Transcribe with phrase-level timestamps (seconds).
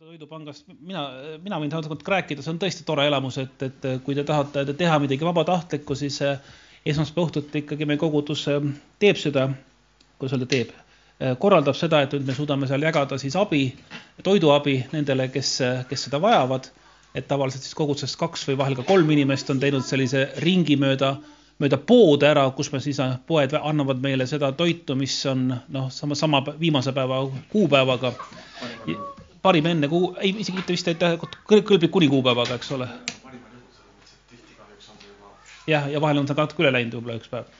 [0.00, 1.02] toidupangast, mina,
[1.44, 4.96] mina võin tegelikult rääkida, see on tõesti tore elamus, et, et kui te tahate teha
[5.02, 6.16] midagi vabatahtlikku, siis
[6.88, 8.46] esmaspäeva õhtuti ikkagi meie kogudus
[9.02, 9.44] teeb seda,
[10.16, 10.72] kuidas öelda, teeb,
[11.42, 13.66] korraldab seda, et nüüd me suudame seal jagada siis abi,
[14.24, 15.52] toiduabi nendele, kes,
[15.92, 16.72] kes seda vajavad.
[17.14, 21.16] et tavaliselt siis kogudusest kaks või vahel ka kolm inimest on teinud sellise ringi mööda,
[21.58, 26.14] mööda poode ära, kus me siis, poed annavad meile seda toitu, mis on noh, sama,
[26.14, 28.14] sama viimase päeva kuupäevaga
[29.42, 31.02] parim enne kuu, ei isegi mitte vist, et
[31.48, 32.88] kõlblik kuni kuupäevaga, eks ole.
[35.70, 37.50] jah, ja vahel on see natuke üle läinud võib-olla üks päev.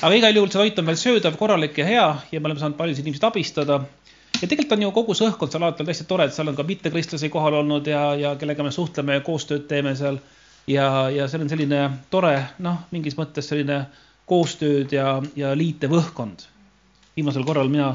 [0.00, 2.78] aga igal juhul see toit on veel söödav, korralik ja hea ja me oleme saanud
[2.78, 3.80] paljusid inimesi abistada.
[4.40, 6.56] ja tegelikult on ju kogu see õhkkond seal alati on hästi tore, et seal on
[6.56, 10.18] ka mittekristlasi kohal olnud ja, ja kellega me suhtleme ja koostööd teeme seal.
[10.66, 13.84] ja, ja seal on selline tore, noh, mingis mõttes selline
[14.30, 16.48] koostööd ja, ja liitev õhkkond.
[17.16, 17.94] viimasel korral mina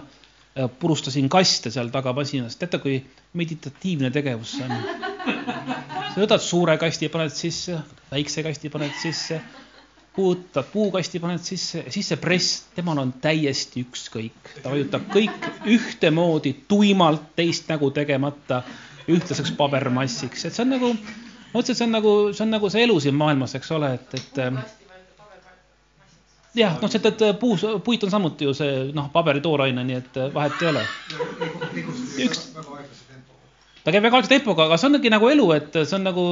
[0.80, 2.56] purustasin kaste seal taga masinas.
[2.56, 3.00] teate, kui
[3.34, 4.72] meditatiivne tegevus see on?
[6.14, 7.76] sa võtad suure kasti, paned sisse,
[8.12, 9.42] väikse kasti paned sisse,
[10.16, 14.54] puutad puukasti, paned sisse siis see press, temal on täiesti ükskõik.
[14.64, 18.64] ta vajutab kõik ühtemoodi tuimalt, teist nägu tegemata,
[19.12, 22.72] ühtlaseks pabermassiks, et see on nagu, ma mõtlesin, et see on nagu, see on nagu
[22.72, 24.85] see elu siin maailmas, eks ole, et, et
[26.56, 30.20] jah, noh, see, et puus, puit on samuti ju see noh, paberi tooraine, nii et
[30.22, 30.84] äh, vahet ei ole.
[32.26, 32.44] üks,
[33.84, 36.26] ta käib väga aeglase tempoga, aga see ongi nagu elu, et see on nagu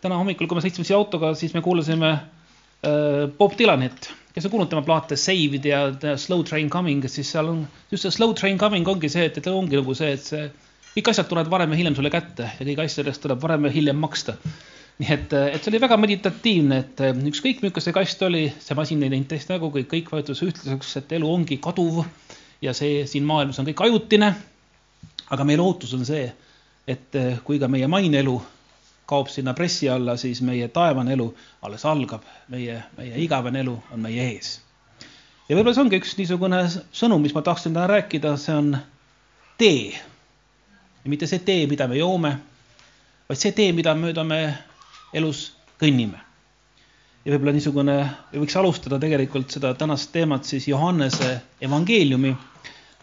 [0.00, 4.54] täna hommikul, kui me sõitsime siia autoga, siis me kuulasime äh, Bob Dylanit, kes on
[4.54, 5.84] kuulnud tema plaate Saved ja
[6.20, 9.52] Slow Train Coming, siis seal on just see Slow Train Coming ongi see, et, et
[9.52, 10.50] ongi nagu see, et see
[10.90, 14.00] kõik asjad tulevad varem või hiljem sulle kätte ja kõigi asjadest tuleb varem või hiljem
[14.02, 14.36] maksta
[15.00, 18.76] nii et, et see oli väga meditatiivne, et eh, ükskõik, milline see kast oli, see
[18.76, 22.02] masin ei teinud teist nägu, kõik, kõik vajutas ühtlaseks, et elu ongi kaduv
[22.60, 24.34] ja see siin maailmas on kõik ajutine.
[25.30, 26.26] aga meie lootus on see,
[26.86, 28.36] et eh, kui ka meie mainelu
[29.10, 31.28] kaob sinna pressi alla, siis meie taevane elu
[31.62, 34.60] alles algab, meie, meie igavene elu on meie ees.
[35.48, 38.74] ja võib-olla see ongi üks niisugune sõnum, mis ma tahtsin täna rääkida, see on
[39.58, 39.96] tee.
[39.96, 42.36] ja mitte see tee, mida me joome,
[43.30, 44.42] vaid see tee, mida mööda me
[45.16, 45.50] elus
[45.80, 46.20] kõnnime.
[47.24, 47.96] ja võib-olla niisugune,
[48.32, 52.32] võiks alustada tegelikult seda tänast teemat siis Johannese evangeeliumi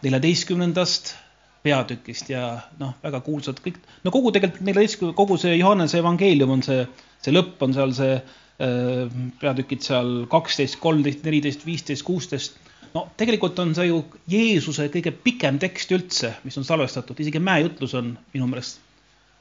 [0.02, 1.14] neljateistkümnendast
[1.62, 2.44] peatükist ja
[2.80, 6.86] noh, väga kuulsad kõik, no kogu tegelikult neljateistkümne, kogu see Johannese evangeelium on see,
[7.22, 12.58] see lõpp on seal see äh, peatükid seal kaksteist, kolmteist, neliteist, viisteist, kuusteist.
[12.94, 17.94] no tegelikult on see ju Jeesuse kõige pikem tekst üldse, mis on salvestatud, isegi mäejutlus
[17.98, 18.82] on minu meelest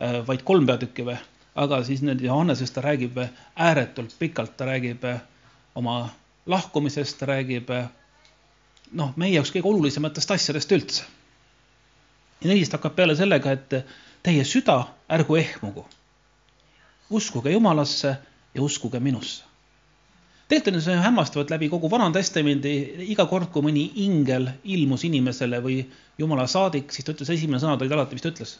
[0.02, 1.18] äh, vaid kolm peatükki või
[1.58, 3.18] aga siis nüüd Johannesest ta räägib
[3.56, 5.06] ääretult pikalt, ta räägib
[5.76, 6.10] oma
[6.46, 7.72] lahkumisest, ta räägib
[8.94, 11.04] noh, meie jaoks kõige olulisematest asjadest üldse.
[12.42, 13.74] ja neist hakkab peale sellega, et
[14.24, 15.86] teie süda ärgu ehmugu.
[17.10, 18.18] uskuge Jumalasse
[18.54, 19.44] ja uskuge minusse.
[20.48, 22.76] tegelikult on see hämmastavalt läbi kogu Vana Testamendi,
[23.12, 25.86] iga kord, kui mõni ingel ilmus inimesele või
[26.18, 28.60] Jumala saadik, siis ta ütles, esimene sõna olid alati, mis ta ütles?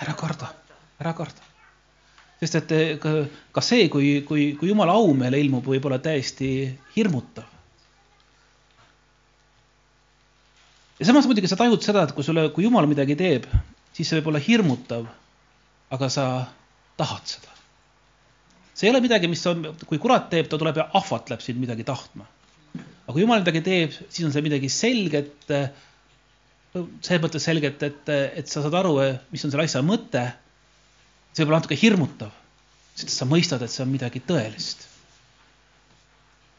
[0.00, 0.52] ära karda,
[1.00, 1.49] ära karda
[2.40, 2.92] sest et eh,
[3.52, 7.48] ka, see, kui, kui, kui jumala au meile ilmub, võib olla täiesti hirmutav.
[11.00, 13.46] ja samas muidugi sa tajud seda, et kui sulle, kui jumal midagi teeb,
[13.96, 15.06] siis see võib olla hirmutav,
[15.96, 16.26] aga sa
[17.00, 17.54] tahad seda.
[18.74, 21.84] see ei ole midagi, mis on, kui kurat teeb, ta tuleb ja ahvatleb sind midagi
[21.88, 22.28] tahtma.
[22.74, 25.50] aga kui jumal midagi teeb, siis on see midagi selget,
[26.72, 28.96] selles mõttes selget, et, et sa saad aru,
[29.32, 30.30] mis on selle asja mõte
[31.40, 32.32] see võib olla natuke hirmutav,
[33.00, 34.86] sest sa mõistad, et see on midagi tõelist.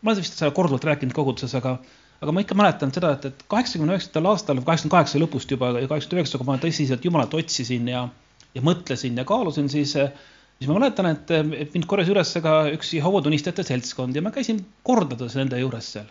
[0.02, 1.76] ma olen vist seda korduvalt rääkinud koguduses, aga,
[2.24, 5.90] aga ma ikka mäletan seda, et, et kaheksakümne üheksandal aastal, kaheksakümne kaheksa lõpust juba ja
[5.92, 8.08] kaheksakümne üheksa, kui ma tõsiselt Jumalat otsisin ja,
[8.56, 11.36] ja mõtlesin ja kaalusin, siis, siis ma mäletan, et
[11.76, 16.10] mind korjas üles ka üks Jehova tunnistajate seltskond ja ma käisin kordades nende juures seal.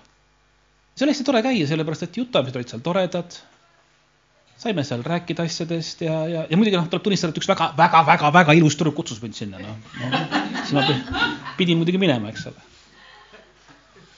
[0.94, 3.42] see oli hästi tore käia, sellepärast et jutamised olid seal toredad
[4.60, 8.02] saime seal rääkida asjadest ja, ja, ja muidugi noh, tuleb tunnistada, et üks väga, väga,
[8.08, 10.20] väga, väga ilus tüdruk kutsus mind sinna, noh no,.
[10.58, 10.84] siis ma
[11.56, 12.66] pidin muidugi minema, eks ole.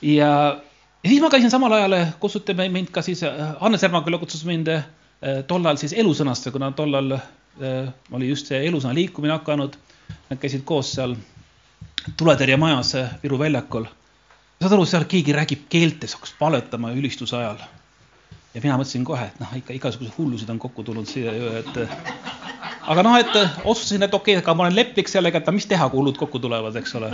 [0.09, 3.23] ja, ja siis ma käisin samal ajal, kutsuti mind ka siis,
[3.61, 4.83] Hannes Ermaküla kutsus mind eh,
[5.47, 9.79] tollal siis elusõnasse, kuna tollal eh, oli just see elusõna liikumine hakanud.
[10.29, 11.15] Nad käisid koos seal
[12.19, 12.91] tuletõrjemajas
[13.23, 13.87] Viru väljakul.
[14.59, 17.63] saad aru, seal keegi räägib keeltes, hakkas paletama ülistuse ajal
[18.53, 21.79] ja mina mõtlesin kohe, et noh, ikka igasuguseid hullusid on kokku tulnud siia ju, et.
[22.93, 23.33] aga noh, et
[23.65, 26.43] otsustasin, et okei okay,, aga ma olen leplik sellega, et mis teha, kui hullud kokku
[26.43, 27.13] tulevad, eks ole.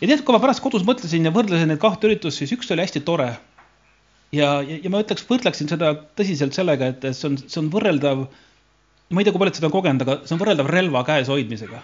[0.00, 2.86] ja tead, kui ma pärast kodus mõtlesin ja võrdlesin neid kahte üritust, siis üks oli
[2.86, 3.30] hästi tore.
[4.34, 8.26] ja, ja, ja ma ütleks, võrdleksin seda tõsiselt sellega, et see on, see on võrreldav
[9.10, 11.82] ma ei tea, kui paljud seda on kogenud, aga see on võrreldav relva käes hoidmisega.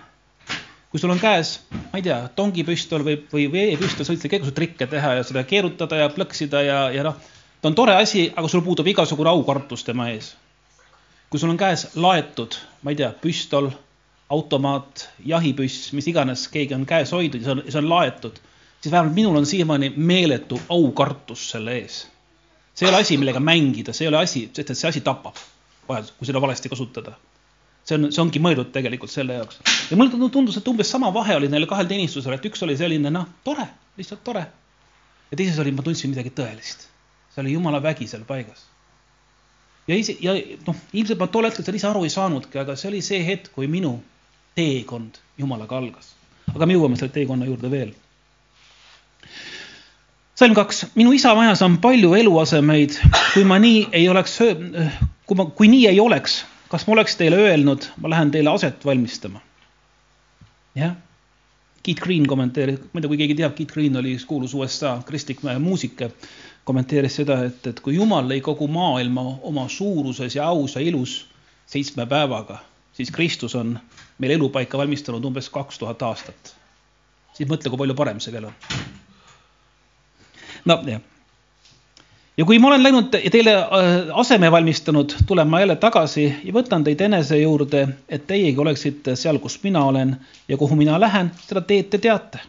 [0.93, 4.57] kui sul on käes, ma ei tea, tongipüstol või, või veepüstol, sa võid seal igasuguseid
[4.59, 7.17] trikke teha ja seda keerutada ja plõksida ja, ja noh,
[7.63, 10.35] ta on tore asi, aga sul puudub igasugune aukartus tema ees.
[11.31, 13.71] kui sul on käes laetud, ma ei tea, püstol,
[14.29, 18.37] automaat, jahipüss, mis iganes keegi on käes hoidnud ja see on, see on laetud,
[18.81, 22.03] siis vähemalt minul on siiamaani meeletu aukartus selle ees.
[22.75, 25.41] see ei ole asi, millega mängida, see ei ole asi, sest et see asi tapab
[25.89, 27.15] vahel, kui seda valesti kasutada.
[27.85, 29.63] see on, see ongi mõeldud tegelikult selle jaoks.
[29.91, 33.11] ja mulle tundus, et umbes sama vahe oli neil kahel teenistusel, et üks oli selline
[33.11, 34.47] noh, tore, lihtsalt tore.
[35.31, 36.92] ja teises oli, ma tundsin midagi tõelist.
[37.35, 38.67] See oli jumala vägi seal paigas.
[39.89, 40.37] ja ise, ja
[40.67, 43.53] noh, ilmselt ma tol hetkel seda ise aru ei saanudki, aga see oli see hetk,
[43.55, 43.97] kui minu
[44.55, 46.15] teekond jumalaga algas.
[46.55, 47.95] aga me jõuame selle teekonna juurde veel
[50.43, 52.97] salm kaks, minu isa majas on palju eluasemeid,
[53.35, 54.39] kui ma nii ei oleks,
[55.29, 56.41] kui ma, kui nii ei oleks,
[56.73, 59.43] kas ma oleks teile öelnud, ma lähen teile aset valmistama?
[60.75, 60.97] jah.
[61.83, 64.95] Keith Green kommenteeris, ma ei tea, kui keegi teab, Keith Green oli üks kuulus USA
[65.07, 66.05] kristlik muusik,
[66.65, 71.17] kommenteeris seda, et, et kui Jumal lõi kogu maailma oma suuruses ja aus ja ilus
[71.67, 72.61] seitsme päevaga,
[72.95, 73.79] siis Kristus on
[74.23, 76.57] meil elupaika valmistanud umbes kaks tuhat aastat.
[77.35, 78.55] siis mõtle, kui palju parem see veel on.
[80.65, 81.12] no jah
[82.37, 83.67] ja kui ma olen läinud ja teile äh,
[84.15, 89.39] aseme valmistanud, tulen ma jälle tagasi ja võtan teid enese juurde, et teiegi oleksite seal,
[89.39, 90.17] kus mina olen
[90.49, 92.41] ja kuhu mina lähen, seda teed te teate.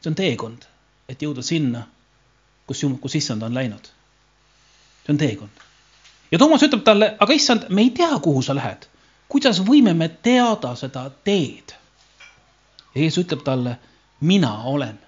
[0.00, 0.66] see on teekond,
[1.08, 1.86] et jõuda sinna,
[2.66, 3.88] kus, kus issand on läinud.
[5.06, 5.64] see on teekond.
[6.30, 8.86] ja Toomas ütleb talle, aga issand, me ei tea, kuhu sa lähed.
[9.28, 11.72] kuidas võime me teada seda teed?
[12.94, 13.78] ja Jeesus ütleb talle,
[14.20, 14.98] mina olen.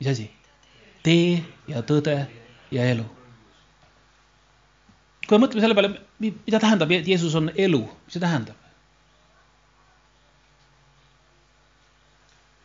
[0.00, 0.37] mis asi?
[1.08, 1.40] Tee
[1.70, 2.16] ja tõde
[2.74, 3.06] ja elu.
[5.28, 5.90] kui me mõtleme selle peale,
[6.24, 8.56] mida tähendab, et Jeesus on elu, mis see tähendab?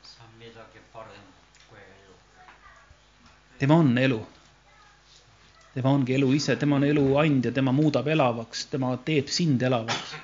[0.08, 2.16] see on midagi paremat kui elu.
[3.60, 4.22] tema on elu.
[5.76, 10.16] tema ongi elu ise, tema on elu andja, tema muudab elavaks, tema teeb sind elavaks.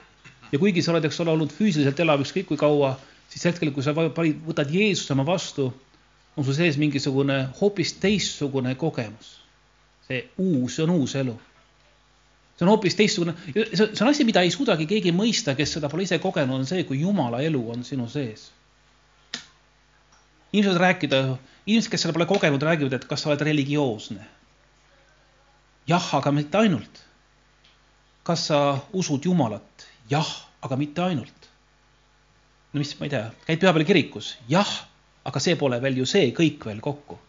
[0.52, 2.98] ja kuigi sa oled, eks ole, olnud füüsiliselt elav ükskõik kui kaua,
[3.32, 5.72] siis hetkel, kui sa võtad Jeesuse oma vastu
[6.40, 9.40] on sul sees mingisugune hoopis teistsugune kogemus.
[10.08, 11.34] see uus, see on uus elu.
[12.56, 16.08] see on hoopis teistsugune, see on asi, mida ei suudagi keegi mõista, kes seda pole
[16.08, 18.48] ise kogenud, on see, kui jumala elu on sinu sees.
[20.54, 21.22] inimesed rääkida,
[21.68, 24.24] inimesed, kes seda pole kogenud, räägivad, et kas sa oled religioosne.
[25.92, 27.04] jah, aga mitte ainult.
[28.24, 28.62] kas sa
[28.94, 29.90] usud Jumalat?
[30.10, 30.32] jah,
[30.62, 31.52] aga mitte ainult.
[32.72, 34.38] no mis, ma ei tea, käid pühapäeval kirikus?
[34.48, 34.72] jah
[35.30, 37.20] aga see pole veel ju see kõik veel kokku.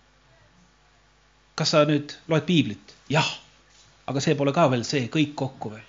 [1.61, 2.95] kas sa nüüd loed piiblit?
[3.13, 3.27] jah,
[4.09, 5.89] aga see pole ka veel see kõik kokku veel.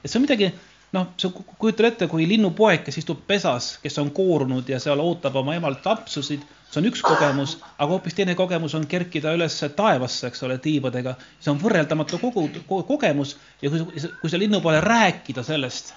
[0.00, 0.52] et see on midagi,
[0.96, 5.36] noh, sa kujutad ette, kui linnupoeg, kes istub pesas, kes on koorunud ja seal ootab
[5.40, 10.30] oma emalt lapsusid, see on üks kogemus, aga hoopis teine kogemus on kerkida üles taevasse,
[10.30, 11.16] eks ole, tiibadega.
[11.40, 12.48] see on võrreldamatu kogu,
[12.88, 13.84] kogemus ja kui,
[14.20, 15.92] kui sa linnupoole rääkida sellest,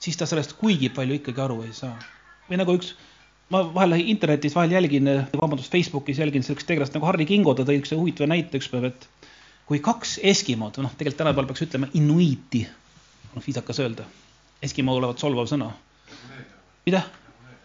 [0.00, 1.96] siis ta sellest kuigi palju ikkagi aru ei saa.
[2.48, 2.94] või nagu üks
[3.50, 7.80] ma vahel internetis vahel jälgin, vabandust, Facebookis jälgin sellist tegelast nagu Harri Kingo, ta tõi
[7.80, 9.08] üks huvitava näite ükspäev, et
[9.66, 12.64] kui kaks Eskimod, noh, tegelikult tänapäeval peaks ütlema inuiiti,
[13.34, 14.06] noh, viisakas öelda.
[14.62, 15.72] Eskimo olevat solvav sõna.
[16.86, 17.02] mida?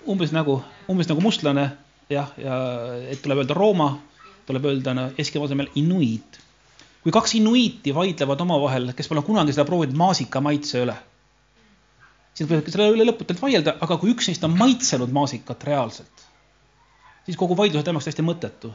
[0.06, 1.70] umbes nagu, umbes nagu mustlane,
[2.10, 2.58] jah, ja
[3.10, 3.89] et tuleb öelda Rooma,
[4.46, 6.42] tuleb öelda no, Eskimo asemel inuiit.
[7.04, 10.96] kui kaks inuiiti vaidlevad omavahel, kes pole kunagi seda proovinud maasika maitse üle
[12.36, 16.25] siis võib selle üle lõputult vaielda, aga kui üks neist on maitsenud maasikat reaalselt,
[17.27, 18.74] siis kogu vaidluse teemaks täiesti mõttetu.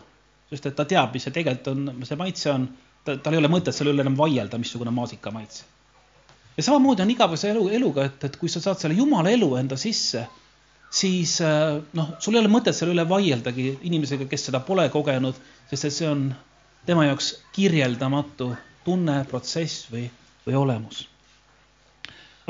[0.50, 2.64] sest et ta teab, mis see tegelikult on, see maitse on,
[3.07, 5.64] tal ei ole mõtet selle üle enam vaielda, missugune maasika maitse.
[6.57, 9.76] ja samamoodi on igavese elu, eluga, et, et kui sa saad selle jumala elu enda
[9.76, 10.25] sisse,
[10.90, 15.38] siis äh, noh, sul ei ole mõtet selle üle vaieldagi inimesega, kes seda pole kogenud,
[15.71, 16.26] sest et see on
[16.87, 18.50] tema jaoks kirjeldamatu
[18.85, 20.09] tunne, protsess või,
[20.49, 21.05] või olemus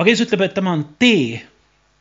[0.01, 1.41] aga Jeesus ütleb, et tema on tee,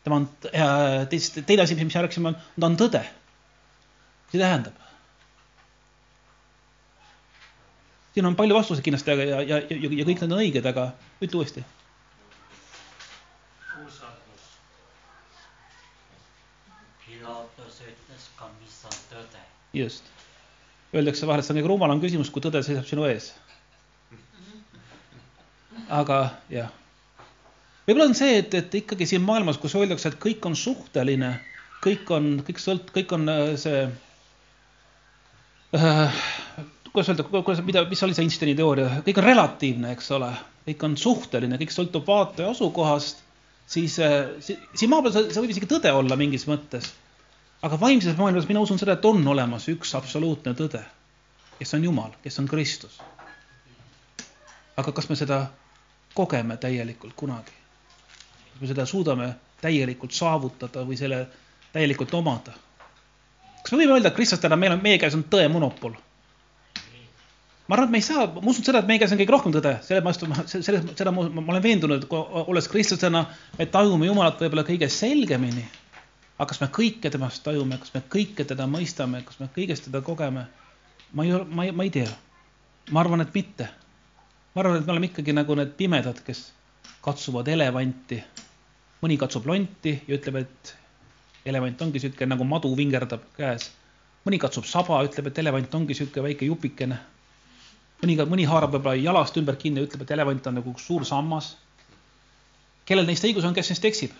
[0.07, 3.01] tema on äh,, teist, teine asi, mis me rääkisime, ta on tõde.
[3.03, 4.77] mis see tähendab?
[8.13, 10.85] siin on palju vastuseid kindlasti, aga ja, ja, ja, ja kõik need on õiged, aga
[11.23, 11.65] ütle uuesti.
[13.83, 14.47] usaldus.
[17.03, 19.45] Pilatus ütles ka, mis on tõde.
[19.83, 20.07] just.
[20.95, 23.33] Öeldakse vahel, et see on kõige rumalam küsimus, kui tõde seisab sinu ees.
[25.89, 26.71] aga jah
[27.89, 31.33] võib-olla on see, et, et ikkagi siin maailmas, kus öeldakse, et kõik on suhteline,
[31.83, 33.85] kõik on, kõik sõlt-, kõik on äh, see
[35.79, 36.19] äh,
[36.93, 40.29] kuidas öelda, kuidas, mida, mis oli see Einsteini teooria, kõik on relatiivne, eks ole,
[40.67, 43.21] kõik on suhteline, kõik sõltub vaataja asukohast,
[43.69, 46.91] siis siin maa peal see, see võib isegi tõde olla mingis mõttes.
[47.61, 50.81] aga vaimses maailmas mina usun seda, et on olemas üks absoluutne tõde,
[51.59, 52.99] kes on Jumal, kes on Kristus.
[54.77, 55.47] aga kas me seda
[56.13, 57.53] kogeme täielikult kunagi?
[58.59, 59.29] Kas me seda suudame
[59.61, 61.21] täielikult saavutada või selle
[61.71, 62.51] täielikult omada?
[63.63, 65.95] kas me võime öelda kristlastena, meil on, meie käes on tõe monopol?
[67.69, 69.55] ma arvan, et me ei saa, ma usun seda, et meie käes on kõige rohkem
[69.55, 73.23] tõde, selle vastu selles, seda ma, ma olen veendunud, et olles kristlasena,
[73.59, 75.63] me tajume Jumalat võib-olla kõige selgemini.
[76.39, 80.01] aga kas me kõike temast tajume, kas me kõike teda mõistame, kas me kõigest teda
[80.03, 80.47] kogeme?
[81.13, 82.11] ma ei, ma ei, ma ei tea.
[82.91, 83.69] ma arvan, et mitte.
[84.55, 86.49] ma arvan, et me oleme ikkagi nagu need pimedad, kes
[87.05, 88.23] katsuvad elevanti.
[89.03, 90.73] Mõni katsub lonti ja ütleb, et
[91.49, 93.71] elevant ongi niisugune nagu madu vingerdab käes.
[94.25, 96.97] mõni katsub saba, ütleb, et elevant ongi niisugune väike jupikene.
[98.01, 101.55] mõni, mõni haarab võib-olla jalast ümber kinni, ütleb, et elevant on nagu suur sammas.
[102.85, 104.11] kellel neist õigus on, kes neist eksib?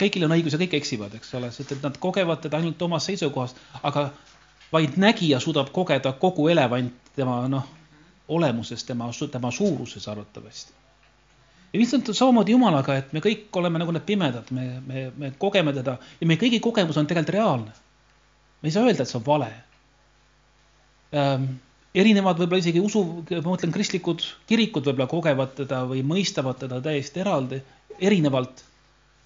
[0.00, 2.98] kõigil on õigus ja kõik eksivad, eks ole, sest et nad kogevad teda ainult oma
[3.00, 4.10] seisukohast, aga
[4.72, 7.68] vaid nägija suudab kogeda kogu elevant tema noh,
[8.28, 10.85] olemuses, tema, tema suuruses arvatavasti
[11.72, 15.74] ja lihtsalt samamoodi Jumalaga, et me kõik oleme nagu need pimedad, me, me, me kogeme
[15.76, 17.72] teda ja meie kõigi kogemus on tegelikult reaalne.
[18.62, 19.52] me ei saa öelda, et see on vale
[21.14, 21.46] ähm,.
[21.96, 27.22] erinevad võib-olla isegi usu, ma mõtlen, kristlikud kirikud võib-olla kogevad teda või mõistavad teda täiesti
[27.24, 27.62] eraldi,
[27.98, 28.64] erinevalt.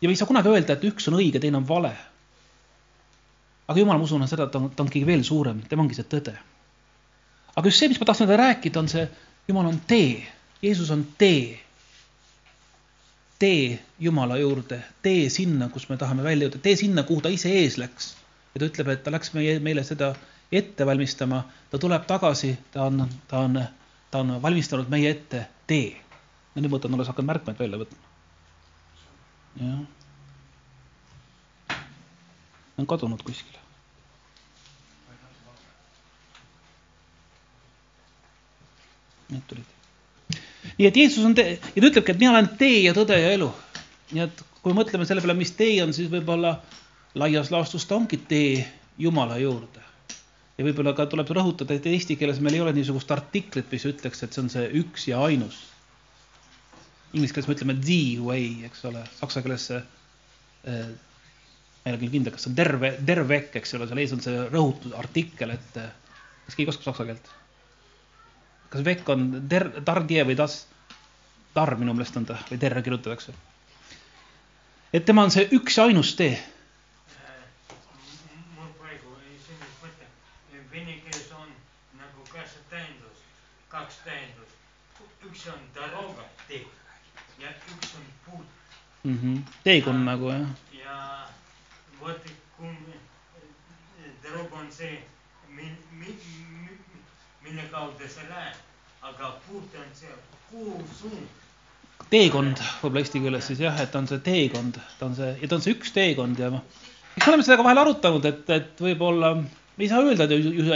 [0.00, 1.94] ja me ei saa kunagi öelda, et üks on õige, teine on vale.
[3.66, 5.99] aga Jumal, ma usun seda, et ta on, ta on ikkagi veel suurem, tema ongi
[5.99, 6.37] see tõde.
[7.56, 9.09] aga just see, mis ma tahtsin rääkida, on see,
[9.49, 10.23] Jumal on tee,
[10.62, 11.59] Jeesus on tee
[13.40, 17.52] tee Jumala juurde, tee sinna, kus me tahame välja jõuda, tee sinna, kuhu ta ise
[17.62, 18.12] ees läks.
[18.54, 20.12] ja ta ütleb, et ta läks meie, meile seda
[20.52, 23.56] ette valmistama, ta tuleb tagasi, ta on, ta on,
[24.11, 25.97] ta on valmistanud meie ette tee.
[26.54, 28.12] no nüüd ma võtan, alles hakkan märkmeid välja võtma.
[29.64, 29.80] jah.
[32.78, 33.59] on kadunud kuskile.
[39.30, 39.79] Need tulid
[40.78, 43.32] nii et Jeesus on tee ja ta ütlebki, et mina olen tee ja tõde ja
[43.36, 43.50] elu.
[44.12, 46.56] nii et kui mõtleme selle peale, mis tee on, siis võib-olla
[47.18, 48.64] laias laastus ta ongi tee
[49.00, 49.82] Jumala juurde.
[50.58, 54.22] ja võib-olla ka tuleb rõhutada, et eesti keeles meil ei ole niisugust artiklit, mis ütleks,
[54.22, 55.62] et see on see üks ja ainus.
[57.14, 59.80] Inglise keeles me ütleme the way, eks ole, saksa keeles see
[60.68, 60.90] äh,
[61.80, 64.20] ma ei ole küll kindel, kas see on terve, tervek, eks ole, seal ees on
[64.24, 67.30] see rõhutud artikkel, et kas keegi oskab saksa keelt?
[68.70, 70.64] Kas vekk on ter-, targie või tas,
[71.54, 73.34] tar minu meelest on ta või terve kirjutatakse.
[74.92, 76.38] et tema on see üks ja ainus tee.
[78.56, 80.06] mul praegu selline mõte,
[80.72, 81.50] vene keeles on
[81.98, 83.24] nagu käsitähendus,
[83.68, 84.56] kaks tähendust.
[85.26, 86.64] üks on doroga, tee
[87.40, 88.46] ja üks on puud
[89.04, 89.18] mm.
[89.18, 89.42] -hmm.
[89.64, 90.48] teekond nagu jah.
[90.84, 91.28] ja
[92.00, 92.76] vot kui
[94.22, 95.02] doroga on see,
[95.48, 96.69] mil-, mil-,
[97.44, 98.59] mille kaudu sa lähed,
[99.02, 100.12] aga puht on see
[100.50, 101.38] kuusuund.
[102.11, 105.59] teekond võib-olla eesti keeles siis jah, et on see teekond, ta on see ja ta
[105.59, 106.64] on see üks teekond ja noh,
[107.16, 110.26] eks me oleme seda ka vahel arutanud, et, et võib-olla me ei saa öelda,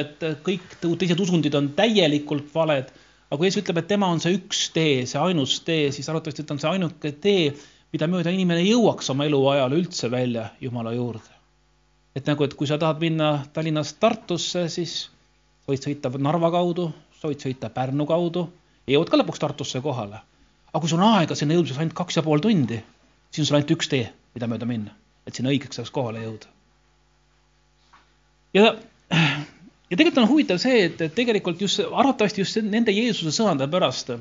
[0.00, 2.90] et kõik teised usundid on täielikult valed,
[3.28, 6.46] aga kui Jeesus ütleb, et tema on see üks tee, see ainus tee, siis arvatavasti
[6.46, 7.50] ta on see ainuke tee,
[7.94, 11.30] mida mööda inimene jõuaks oma eluajal üldse välja Jumala juurde.
[12.14, 15.10] et nagu, et kui sa tahad minna Tallinnast Tartusse, siis
[15.68, 16.90] võid sõita Narva kaudu,
[17.20, 18.44] sa võid sõita Pärnu kaudu
[18.86, 20.20] ja jõuad ka lõpuks Tartusse kohale.
[20.72, 22.80] aga kui sul on aega sinna jõudmiseks ainult kaks ja pool tundi,
[23.30, 24.92] siis on sul ainult üks tee, mida mööda minna,
[25.26, 26.50] et sinna õigeks ajaks kohale jõuda.
[28.54, 28.74] ja,
[29.90, 34.12] ja tegelikult on huvitav see, et, et tegelikult just arvatavasti just nende Jeesuse sõnade pärast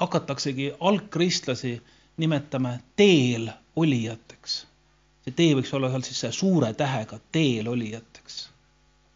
[0.00, 1.76] hakataksegi algkristlasi
[2.16, 4.64] nimetama teel olijateks.
[5.24, 8.48] see tee võiks olla seal siis suure tähega teel olijateks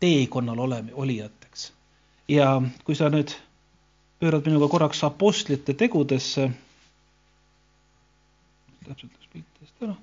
[0.00, 1.72] teekonnal oleme, olijateks.
[2.28, 3.34] ja kui sa nüüd
[4.20, 6.50] pöörad minuga korraks apostlite tegudesse,
[8.86, 9.96] täpselt läks pilt eest ära.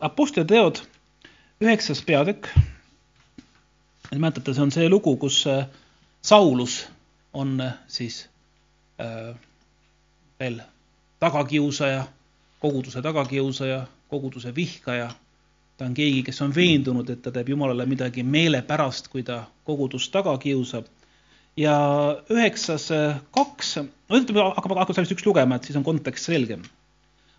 [0.00, 0.80] Apostlite teod,
[1.60, 2.48] üheksas peatükk.
[4.16, 5.66] mäletate, see on see lugu, kus äh,
[6.22, 6.88] Saulus
[7.32, 8.28] on äh, siis
[9.00, 9.36] äh,
[10.40, 10.62] veel
[11.20, 12.04] tagakiusaja,
[12.60, 15.10] koguduse tagakiusaja koguduse vihkaja.
[15.76, 20.12] ta on keegi, kes on veendunud, et ta teeb Jumalale midagi meelepärast, kui ta kogudust
[20.12, 20.84] taga kiusab.
[21.56, 21.76] ja
[22.30, 22.88] üheksas
[23.34, 26.62] kaks, no ütleme, hakkame, hakkame sellest üks lugema, et siis on kontekst selgem.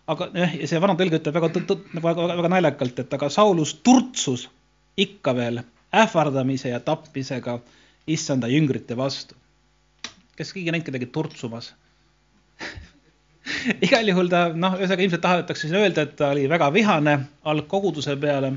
[0.06, 3.30] aga jah, ja see vana tõlge ütleb väga, nagu väga, väga, väga naljakalt, et aga
[3.30, 4.48] Saulus turtsus
[4.96, 5.62] ikka veel
[5.92, 7.60] ähvardamise ja tapmisega
[8.06, 9.34] issanda jüngrite vastu.
[10.36, 11.74] kes keegi näinud kedagi turtsumas
[13.86, 17.16] igal juhul ta, noh, ühesõnaga ilmselt tahetakse siin öelda, et ta oli väga vihane
[17.52, 18.52] algkoguduse peale.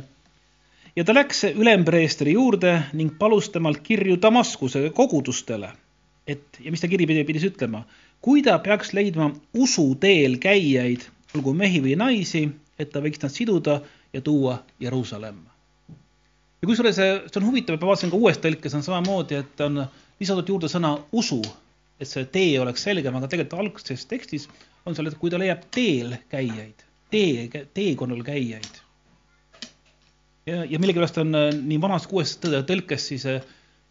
[0.95, 5.71] ja ta läks ülempreestri juurde ning palus temalt kirju Damaskuse kogudustele.
[6.27, 7.83] et ja mis ta kiri pidi, pidis ütlema,
[8.21, 12.47] kui ta peaks leidma usuteel käijaid, olgu mehi või naisi,
[12.79, 13.81] et ta võiks nad siduda
[14.13, 15.55] ja tuua Jeruusalemma
[16.61, 19.83] ja kusjuures see, on huvitav, ma vaatasin ka uues tõlkes on samamoodi, et on
[20.19, 21.41] lisatud juurde sõna usu,
[22.01, 24.47] et see tee oleks selgem, aga tegelikult algses tekstis
[24.85, 28.81] on seal, et kui ta leiab teel käijaid, tee, teekonnal käijaid.
[30.45, 33.45] ja, ja millegipärast on äh, nii vanas kui uues tõlkes siis äh,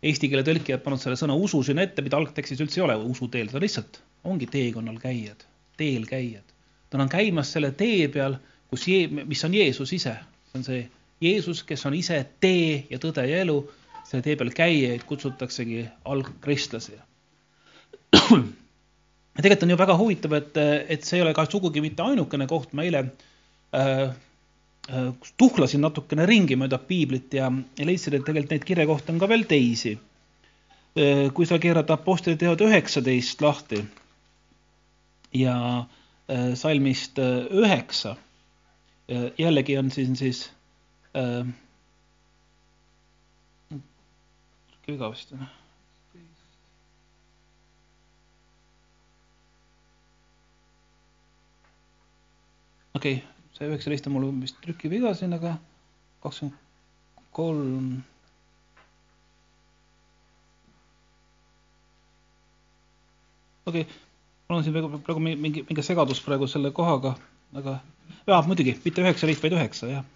[0.04, 3.50] eesti keele tõlkijad pannud selle sõna usu sinna ette, mida algtekstis üldse ei ole usuteel,
[3.50, 5.46] ta lihtsalt ongi teekonnal käijad,
[5.80, 6.44] teel käijad.
[6.90, 8.36] ta on käimas selle tee peal,
[8.70, 8.86] kus,
[9.24, 10.14] mis on Jeesus ise,
[10.50, 10.84] see on see
[11.24, 13.56] Jeesus, kes on ise tee ja tõde ja elu,
[14.04, 17.00] selle tee peal käijaid kutsutaksegi algkristlasi.
[19.42, 20.58] tegelikult on ju väga huvitav, et,
[20.94, 23.02] et see ei ole ka sugugi mitte ainukene koht, ma eile
[23.74, 24.04] äh,
[24.90, 25.08] äh,
[25.40, 29.46] tuhlasin natukene ringi mööda piiblit ja, ja leidsin, et tegelikult neid kirjakohti on ka veel
[29.50, 31.26] teisi äh,.
[31.34, 33.82] kui sa keerad Apostlite teod üheksateist lahti
[35.34, 35.56] ja
[36.30, 38.14] äh, salmist äh, üheksa
[39.10, 40.46] äh,, jällegi on siin siis
[41.18, 41.42] äh,
[44.88, 45.34] igavesti.
[53.04, 55.58] Okei okay,, see üheksateist on mul vist trükiviga siin, aga
[56.25, 56.56] kakskümmend
[57.37, 57.90] kolm.
[63.66, 64.00] okei okay.,
[64.49, 67.12] mul on siin praegu, praegu mingi, mingi segadus praegu selle kohaga,
[67.52, 67.76] aga
[68.25, 70.08] jaa, muidugi, mitte üheksateist, vaid üheksa, jah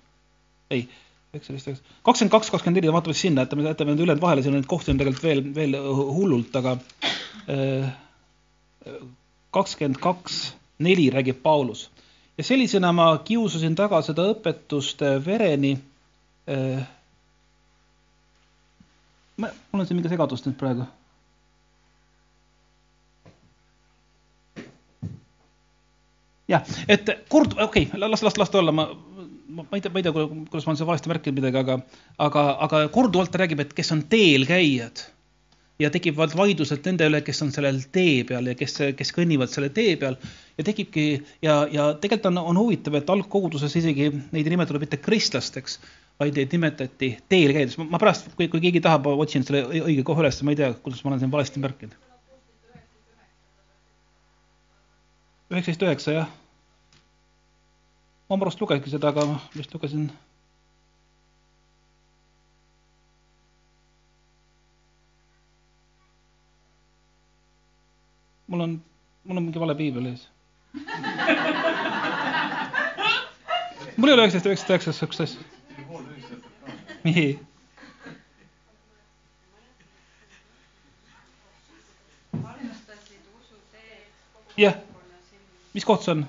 [0.73, 0.89] ei,
[1.35, 4.69] üheksateist, üheksa, kakskümmend kaks, kakskümmend neli, vaatame sinna, jätame, jätame need ülejäänud vahele, siin neid
[4.69, 5.77] kohti on tegelikult veel, veel
[6.17, 6.77] hullult, aga
[7.53, 7.93] äh,
[9.57, 10.43] kakskümmend kaks,
[10.85, 11.89] neli räägib Paulus.
[12.39, 15.75] Ja sellisena ma kiusasin taga seda õpetust äh, vereni.
[16.49, 16.87] Äh,
[19.37, 20.87] ma, mul on siin mingi segadus nüüd praegu.
[26.49, 28.89] Jah, et kord, okei okay,, las, las, las ta olla, ma
[29.49, 31.75] ma ei tea, ma ei tea, kuidas ma olen seal valesti märkinud midagi, aga,
[32.25, 35.03] aga, aga korduvalt ta räägib, et kes on teel käijad
[35.79, 39.71] ja tekivad vaidlused nende üle, kes on sellel tee peal ja kes, kes kõnnivad selle
[39.75, 40.17] tee peal
[40.59, 41.07] ja tekibki
[41.45, 45.79] ja, ja tegelikult on, on huvitav, et algkoguduses isegi neid ei nimetatud mitte kristlasteks,
[46.19, 47.79] vaid neid nimetati teel käides.
[47.79, 51.05] ma pärast, kui, kui keegi tahab, otsin selle õige koha üles, ma ei tea, kuidas
[51.05, 52.05] ma olen siin valesti märkinud.
[55.49, 56.37] üheksateist üheksa, jah
[58.29, 59.25] ma pärast lugesingi seda, aga
[59.57, 60.11] vist lugesin.
[68.49, 68.83] Mul on,
[69.25, 70.29] mul on mingi vale piibel ees
[73.97, 75.41] mul ei ole üheksateist, üheksateist, üheksateist sihukest asja.
[77.05, 77.39] nii.
[84.59, 84.75] jah,
[85.75, 86.25] mis koht see on?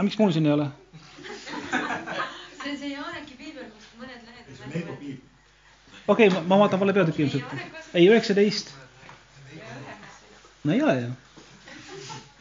[0.00, 0.68] aga miks mul siin ei ole?
[1.70, 4.44] see on see Jaaneki piibel, kus mõned lehed.
[6.06, 7.58] okei okay,, ma vaatan vale peatükki ilmselt.
[7.94, 8.79] ei, üheksateist.
[10.64, 11.10] No ei ole ju.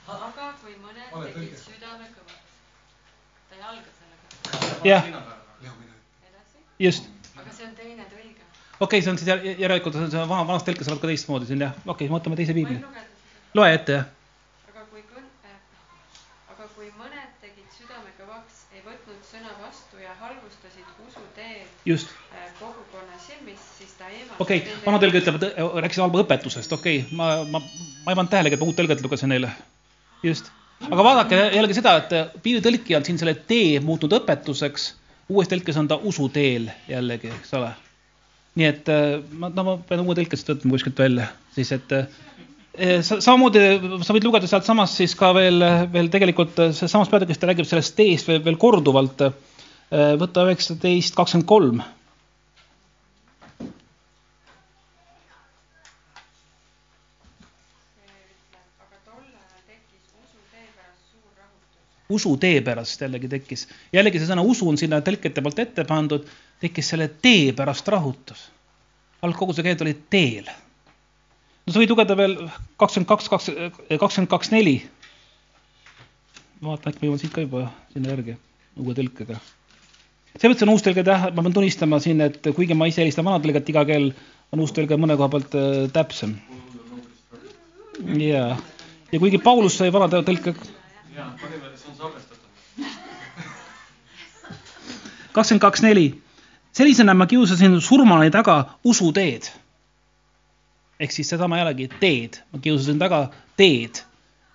[0.07, 2.51] aga kui mõned tegid südame kõvaks.
[3.49, 4.75] ta ei alga sellega.
[4.91, 5.09] jah.
[6.79, 7.09] just.
[7.35, 8.45] aga see on teine tõlge.
[8.79, 11.67] okei okay,, see on siis järelikult, see on vana, vanas tõlkes olevat ka teistmoodi siin
[11.67, 11.75] jah.
[11.85, 12.81] okei okay,, võtame teise piibli.
[13.53, 14.07] loe ette jah
[21.85, 22.07] just.
[22.33, 24.39] Äh, kogukonna silmis, siis ta eemaldas.
[24.39, 27.61] okei okay., vana tõlge ütleb, et rääkis halba õpetusest, okei okay., ma, ma,
[28.05, 29.51] ma ei pannud tähelegi, et ma uut tõlget lugesin eile.
[30.23, 30.51] just,
[30.89, 34.93] aga vaadake jällegi seda, et piiritõlkija on siin selle tee muutnud õpetuseks.
[35.29, 37.73] uues tõlkes on ta usuteel jällegi, eks ole.
[38.59, 41.95] nii et äh, ma, no ma pean uue tõlke siis võtma kuskilt välja, siis et
[41.95, 42.09] äh,
[43.01, 43.61] samamoodi
[44.05, 48.29] sa võid lugeda sealtsamast siis ka veel, veel tegelikult seesamas peatükis ta räägib sellest teest
[48.29, 49.48] veel, veel korduvalt Äh,
[49.91, 51.81] võta üheksateist, kakskümmend kolm.
[62.09, 66.23] usu tee pärast jällegi tekkis, jällegi see sõna usu on sinna tõlkete poolt ette pandud,
[66.57, 68.47] tekkis selle tee pärast rahutus.
[69.21, 70.49] algkoguse keeld oli teel.
[71.67, 72.33] no sa võid lugeda veel
[72.81, 74.79] kakskümmend kaks, kakskümmend kaks, neli
[76.63, 78.35] vaatan, äkki ma jõuan siit ka juba sinna järgi
[78.79, 79.37] uue tõlkega.
[80.37, 83.27] Selles mõttes on uus tõlge jah, ma pean tunnistama siin, et kuigi ma ise helistan
[83.27, 84.07] vana tõlget iga kell,
[84.53, 85.63] on uus tõlge mõne koha pealt äh,
[85.93, 86.31] täpsem.
[88.23, 88.43] ja,
[89.11, 90.55] ja kuigi Paulus sai vana tõlke.
[91.15, 92.47] jaa, panime, see on salvestatud.
[95.37, 96.07] kakskümmend kaks neli.
[96.71, 99.43] sellisena ma kiusasin surmani taga usuteed.
[100.99, 104.09] ehk siis sedasama jällegi teed, ma kiusasin taga teed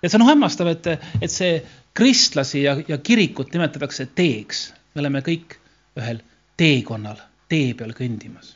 [0.05, 0.87] ja see on hämmastav, et,
[1.21, 1.59] et see
[1.97, 4.73] kristlasi ja, ja kirikut nimetatakse teeks.
[4.95, 5.57] me oleme kõik
[5.99, 6.21] ühel
[6.59, 7.19] teekonnal,
[7.51, 8.55] tee peal kõndimas.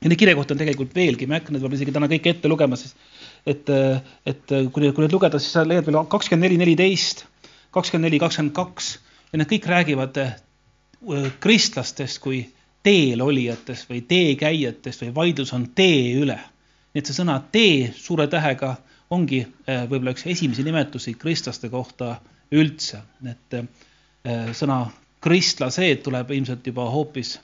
[0.00, 2.48] ja neid kirjakohti on tegelikult veelgi, ma ei hakka neid võib-olla isegi täna kõiki ette
[2.48, 2.96] lugema, sest
[3.46, 3.70] et,
[4.26, 7.24] et kui need, kui need lugeda, siis sa leiad veel kakskümmend neli, neliteist,
[7.74, 8.92] kakskümmend neli, kakskümmend kaks
[9.32, 10.36] ja need kõik räägivad äh,
[11.40, 12.44] kristlastest kui
[12.86, 16.38] teel olijatest või teekäijatest või vaidlus on tee üle.
[16.94, 18.76] nii et see sõna tee suure tähega
[19.10, 22.16] ongi äh, võib-olla üks esimesi nimetusi kristlaste kohta
[22.52, 24.52] üldse, et äh,
[25.18, 27.38] sõna kristlased tuleb ilmselt juba hoopis,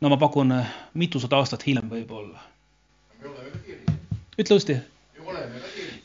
[0.00, 2.40] no ma pakun äh, mitusada aastat hiljem võib-olla.
[4.38, 4.76] ütle uuesti.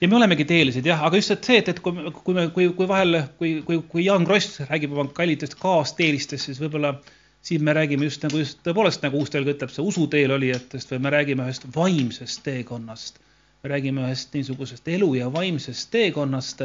[0.01, 2.88] ja me olemegi teelised jah, aga just see, et, et kui, kui me, kui, kui
[2.88, 6.93] vahel, kui, kui, kui Jaan Kross räägib oma kallitest kaasteelistest, siis võib-olla
[7.41, 10.99] siin me räägime just nagu just tõepoolest nagu uus telg ütleb, see usuteel olijatest või
[10.99, 13.19] me räägime ühest vaimsest teekonnast.
[13.63, 16.62] Me räägime ühest niisugusest elu ja vaimsest teekonnast,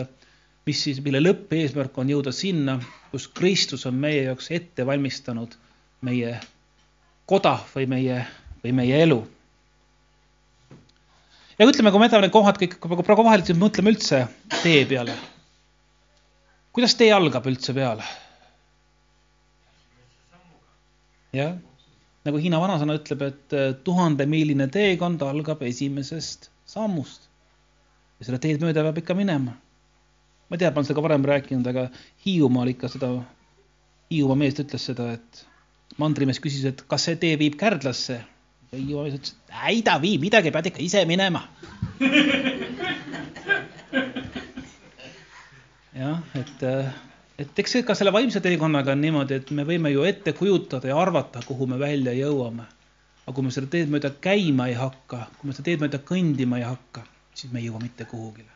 [0.66, 2.78] mis siis, mille lõppeesmärk on jõuda sinna,
[3.10, 5.56] kus Kristus on meie jaoks ette valmistanud
[6.04, 6.34] meie
[7.28, 8.18] koda või meie,
[8.64, 9.20] või meie elu.
[11.58, 14.24] ja ütleme, kui me jätame need kohad kõik praegu, vahele, siis mõtleme üldse
[14.62, 15.16] tee peale.
[16.72, 18.04] kuidas tee algab üldse peale?
[21.34, 21.56] jah,
[22.24, 27.28] nagu Hiina vanasõna ütleb, et tuhandemiiline teekond algab esimesest sammust.
[28.18, 29.56] ja seda teed mööda peab ikka minema.
[30.48, 31.82] Ma ei tea, ma olen seda ka varem rääkinud, aga
[32.26, 33.08] Hiiumaal ikka seda,
[34.12, 35.30] Hiiumaa mees ütles seda, et
[36.00, 38.16] mandrimees küsis, et kas see tee viib Kärdlasse.
[38.72, 41.42] ja Hiiumaa mees ütles, et ei ta viib, midagi pead ikka ise minema.
[46.02, 46.58] jah, et,
[47.38, 50.86] et eks see ka selle vaimse teekonnaga on niimoodi, et me võime ju ette kujutada
[50.90, 52.64] ja arvata, kuhu me välja jõuame
[53.24, 56.60] aga kui me seda teed mööda käima ei hakka, kui me seda teed mööda kõndima
[56.60, 58.50] ei hakka, siis me ei jõua mitte kuhugile.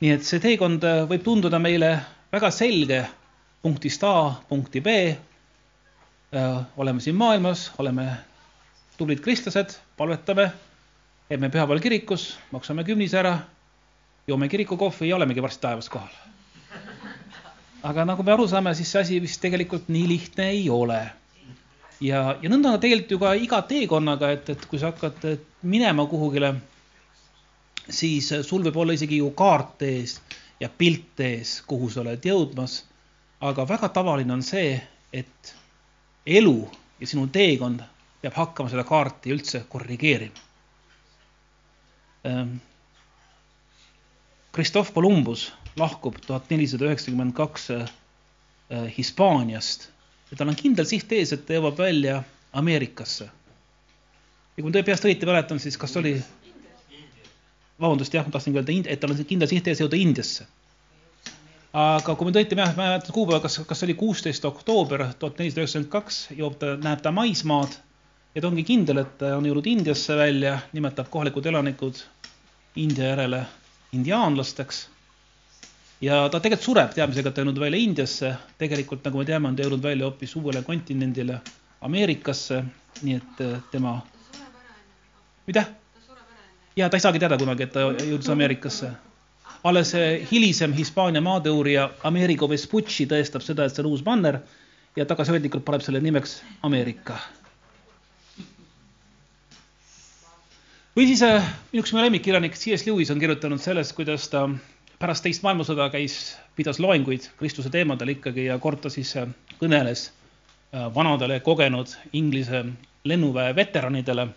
[0.00, 1.90] Nii et see teekond äh, võib tunduda meile
[2.32, 3.02] väga selge
[3.62, 4.96] punktist A punkti B.
[6.32, 8.06] Äh, oleme siin maailmas, oleme
[8.96, 10.50] tublid kristlased, palvetame,
[11.28, 13.38] käime pühapäeval kirikus, maksame kümnise ära,
[14.28, 16.12] joome kirikukohvi ja olemegi varsti taevas kohal.
[17.82, 21.00] aga nagu me aru saame, siis see asi vist tegelikult nii lihtne ei ole
[22.00, 25.24] ja, ja nõnda on tegelikult ju ka iga teekonnaga, et, et kui sa hakkad
[25.62, 26.54] minema kuhugile,
[27.88, 30.20] siis sul võib olla isegi ju kaart ees
[30.60, 32.84] ja pilt ees, kuhu sa oled jõudmas.
[33.40, 34.76] aga väga tavaline on see,
[35.12, 35.54] et
[36.26, 36.68] elu
[37.00, 37.80] ja sinu teekond
[38.20, 40.36] peab hakkama seda kaarti üldse korrigeerima.
[44.52, 47.88] Christoph Columbus lahkub tuhat nelisada üheksakümmend kaks äh,
[48.96, 49.88] Hispaaniast
[50.30, 53.30] ja tal on kindel siht ees, et ta jõuab välja Ameerikasse.
[54.56, 56.16] ja kui ma peast õieti mäletan, siis kas oli,
[57.80, 60.46] vabandust, jah, ma tahtsin öelda, et tal on kindel siht ees jõuda Indiasse.
[61.72, 66.22] aga kui ma õieti mäletan kuupäeva, kas, kas oli kuusteist oktoober tuhat nelisada üheksakümmend kaks,
[66.34, 67.76] jõuab ta, näeb ta maismaad
[68.34, 72.02] ja ta ongi kindel, et on jõudnud Indiasse välja, nimetab kohalikud elanikud
[72.76, 73.44] India järele
[73.92, 74.88] indiaanlasteks
[76.00, 79.56] ja ta tegelikult sureb teadmisega, et ta jõudnud välja Indiasse, tegelikult nagu me teame, on
[79.56, 81.40] ta jõudnud välja hoopis uuele kontinendile,
[81.80, 82.64] Ameerikasse,
[83.02, 84.00] nii et äh, tema.
[85.46, 85.64] mida?
[86.76, 88.92] Ja ta ei saagi teada kunagi, et ta jõudis Ameerikasse.
[89.64, 94.40] alles äh, hilisem Hispaania maadeuurija Amerigo Vespucci tõestab seda, et see on uus manner
[94.96, 97.18] ja tagasihoidlikult paneb selle nimeks Ameerika.
[100.96, 101.22] või siis
[101.72, 102.86] minu üks lemmikkirjanik C.S.
[102.86, 104.48] Lewis on kirjutanud sellest, kuidas ta
[104.98, 109.28] pärast teist maailmasõda käis, pidas loenguid Kristuse teemadel ikkagi ja kord ta siis äh,
[109.60, 110.10] kõneles
[110.72, 112.64] vanadele kogenud Inglise
[113.04, 114.28] lennuväe veteranidele.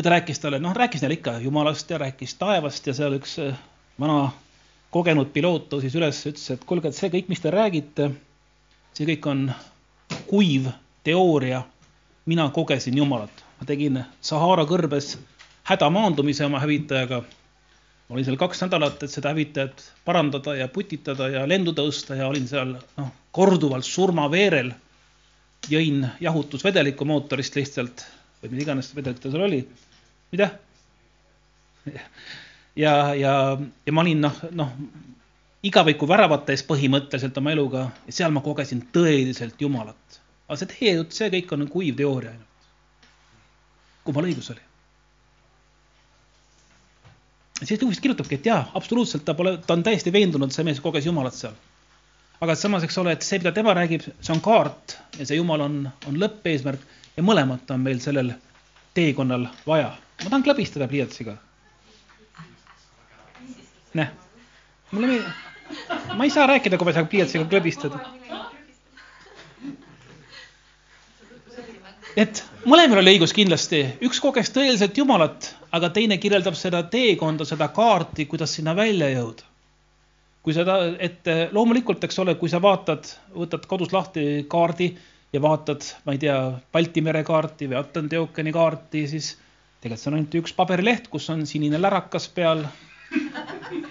[0.00, 3.34] Ja ta rääkis talle, noh, rääkis neile ikka Jumalast ja rääkis taevast ja seal üks
[3.44, 3.56] äh,
[4.00, 4.30] vana
[4.90, 8.06] kogenud piloot tõusis üles, ütles, et kuulge, et see kõik, mis te räägite,
[8.96, 9.42] see kõik on
[10.30, 10.70] kuiv
[11.04, 11.66] teooria.
[12.24, 15.18] mina kogesin Jumalat, ma tegin Sahara kõrbes
[15.68, 17.20] hädamaandumise oma hävitajaga
[18.10, 22.48] olin seal kaks nädalat, et seda hävitajat parandada ja putitada ja lendu tõusta ja olin
[22.48, 24.72] seal noh, korduvalt surmaveerel.
[25.68, 28.06] jõin jahutusvedelikku mootorist lihtsalt
[28.42, 29.60] või mida iganes vedelik ta seal oli.
[30.32, 30.50] Mida?
[32.76, 33.34] ja, ja,
[33.86, 34.74] ja ma olin noh, noh
[35.66, 40.20] igaviku väravate ees põhimõtteliselt oma eluga seal ma kogesin tõeliselt Jumalat.
[40.48, 42.66] aga see teie jutt, see kõik on kuiv teooria ainult.
[44.04, 44.64] kummal õigus oli?
[47.62, 51.06] siis Luvis kirjutabki, et jaa, absoluutselt, ta pole, ta on täiesti veendunud, see mees koges
[51.06, 51.56] Jumalat seal.
[52.40, 55.66] aga samas, eks ole, et see, mida tema räägib, see on kaart ja see Jumal
[55.66, 58.32] on, on lõppeesmärk ja mõlemat on meil sellel
[58.96, 59.92] teekonnal vaja.
[60.24, 61.36] Ma tahan klõbistada pliiatsiga.
[63.94, 64.10] näe,
[64.92, 65.48] mulle meeldib,
[66.14, 68.00] ma ei saa rääkida, kui ma ei saa pliiatsiga klõbistada.
[72.20, 77.70] et mõlemal oli õigus kindlasti, üks koges tõeliselt Jumalat, aga teine kirjeldab seda teekonda, seda
[77.74, 79.46] kaarti, kuidas sinna välja jõuda.
[80.42, 83.04] kui seda, et loomulikult, eks ole, kui sa vaatad,
[83.36, 84.94] võtad kodus lahti kaardi
[85.32, 86.36] ja vaatad, ma ei tea,
[86.72, 89.34] Balti mere kaarti või Atlandi ookeani kaarti, siis
[89.80, 92.66] tegelikult see on ainult üks paberileht, kus on sinine lärakas peal.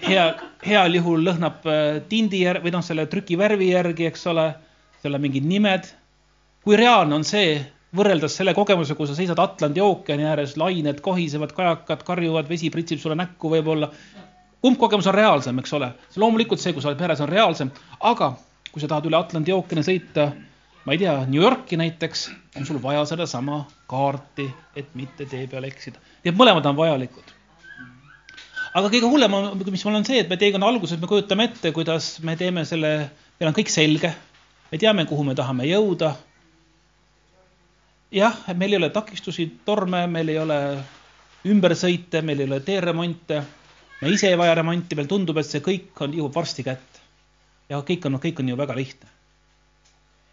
[0.06, 0.26] hea,
[0.64, 4.46] heal juhul lõhnab äh, tindi järgi või noh, selle trükivärvi järgi, eks ole,
[5.02, 5.90] seal on mingid nimed.
[6.64, 7.58] kui reaalne on see,
[7.96, 13.00] võrreldes selle kogemusega, kui sa seisad Atlandi ookeani ääres, lained kohisevad, kajakad karjuvad, vesi pritsib
[13.02, 13.90] sulle näkku võib-olla.
[14.60, 15.92] kumb kogemus on reaalsem, eks ole?
[16.16, 18.34] loomulikult see, kui sa oled meres, on reaalsem, aga
[18.70, 20.30] kui sa tahad üle Atlandi ookeani sõita,
[20.84, 25.68] ma ei tea, New Yorki näiteks, on sul vaja sedasama kaarti, et mitte tee peal
[25.68, 26.00] eksida.
[26.24, 27.36] nii et mõlemad on vajalikud.
[28.74, 31.72] aga kõige hullem on, mis mul on see, et me teekonna alguses me kujutame ette,
[31.72, 34.14] kuidas me teeme selle, meil on kõik selge,
[34.72, 36.14] me teame, kuhu me tahame jõuda
[38.10, 40.58] jah, meil ei ole takistusi, torme, meil ei ole
[41.50, 43.42] ümbersõite, meil ei ole teeremonte.
[44.00, 47.00] me ise ei vaja remonti, meil tundub, et see kõik on, jõuab varsti kätte.
[47.68, 49.19] ja kõik on, kõik on ju väga lihtne.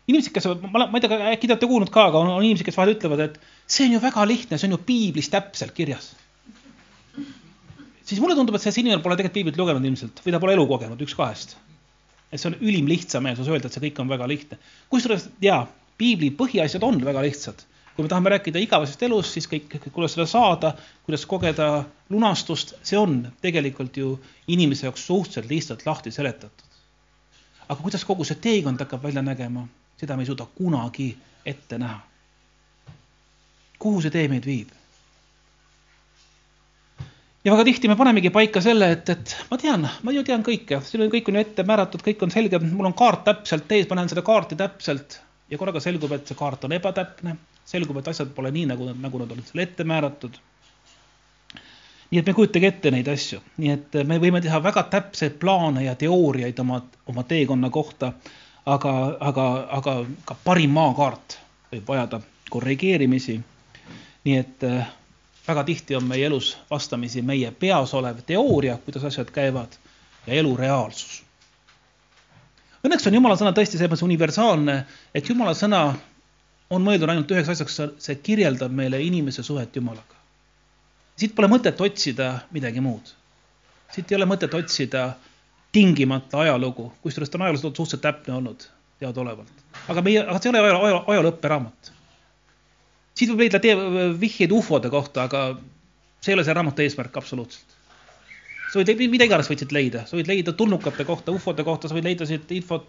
[0.08, 2.66] Inimesed, kes, ma, ma ei tea, äkki te olete kuulnud ka, aga on, on inimesed,
[2.68, 6.14] kes vahel ütlevad, et see on ju väga lihtne, see on ju piiblis täpselt kirjas.
[8.08, 10.68] siis mulle tundub, et see inimene pole tegelikult piiblit lugenud ilmselt või ta pole elu
[10.68, 11.58] kogenud, üks kahest.
[12.32, 14.60] et see on ülim lihtsameelsus öelda, et see kõik on väga lihtne.
[14.94, 15.66] kusjuures jaa
[15.98, 17.66] piibli põhiasjad on väga lihtsad.
[17.98, 23.00] kui me tahame rääkida igavesest elust, siis kõik, kuidas seda saada, kuidas kogeda lunastust, see
[23.00, 24.14] on tegelikult ju
[24.48, 26.64] inimese jaoks suhteliselt lihtsalt lahti seletatud.
[27.68, 29.66] aga kuidas kogu see teekond hakkab välja nägema,
[29.98, 31.12] seda me ei suuda kunagi
[31.46, 32.00] ette näha.
[33.80, 34.74] kuhu see tee meid viib?
[37.48, 40.82] ja väga tihti me panemegi paika selle, et, et ma tean, ma ju tean kõike,
[40.84, 43.88] siin on kõik on ju ette määratud, kõik on selge, mul on kaart täpselt ees,
[43.90, 48.12] ma näen seda kaarti täpselt ja korraga selgub, et see kaart on ebatäpne, selgub, et
[48.12, 50.36] asjad pole nii, nagu, nagu nad olid seal ette määratud.
[52.12, 55.40] nii et me ei kujutagi ette neid asju, nii et me võime teha väga täpseid
[55.40, 58.14] plaane ja teooriaid oma, oma teekonna kohta,
[58.76, 58.94] aga,
[59.30, 59.46] aga,
[59.80, 59.94] aga
[60.28, 61.38] ka parim maakaart
[61.72, 63.40] võib vajada korrigeerimisi.
[64.28, 64.90] nii et äh,
[65.48, 69.80] väga tihti on meie elus vastamisi meie peas olev teooria, kuidas asjad käivad,
[70.28, 71.22] ja elu reaalsus
[72.88, 74.76] Õnneks on Jumala sõna tõesti selles mõttes universaalne,
[75.12, 75.82] et Jumala sõna
[76.72, 80.16] on mõeldud ainult üheks asjaks, see kirjeldab meile inimese suhet Jumalaga.
[81.18, 83.14] siit pole mõtet otsida midagi muud.
[83.92, 85.18] siit ei ole mõtet otsida
[85.76, 88.68] tingimata ajalugu, kusjuures ta on ajaloos suhteliselt täpne olnud,
[89.00, 89.64] teadaolevalt.
[89.88, 91.92] aga meie, aga see ei ole ajaloo, ajaloo, ajaloo õpperaamat.
[93.18, 93.60] siit võib leida
[94.20, 95.48] vihjeid ufode kohta, aga
[96.22, 97.78] see ei ole see raamatu eesmärk absoluutselt
[98.72, 101.96] sa võid, mida iganes võid siit leida, sa võid leida tulnukate kohta, ufode kohta, sa
[101.96, 102.88] võid leida siit infot,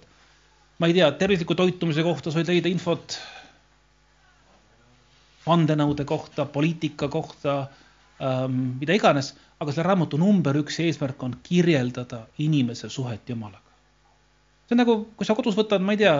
[0.79, 3.19] ma ei tea, tervisliku toitumise kohta, sa võid leida infot
[5.47, 7.61] vandenõude kohta, poliitika kohta
[8.19, 13.63] mida iganes, aga selle raamatu number üks eesmärk on kirjeldada inimese suhet Jumalaga.
[14.67, 16.17] see on nagu, kui sa kodus võtad, ma ei tea,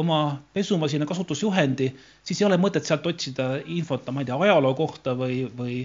[0.00, 1.90] oma pesumasina kasutusjuhendi,
[2.26, 5.84] siis ei ole mõtet sealt otsida infot, ma ei tea, ajaloo kohta või, või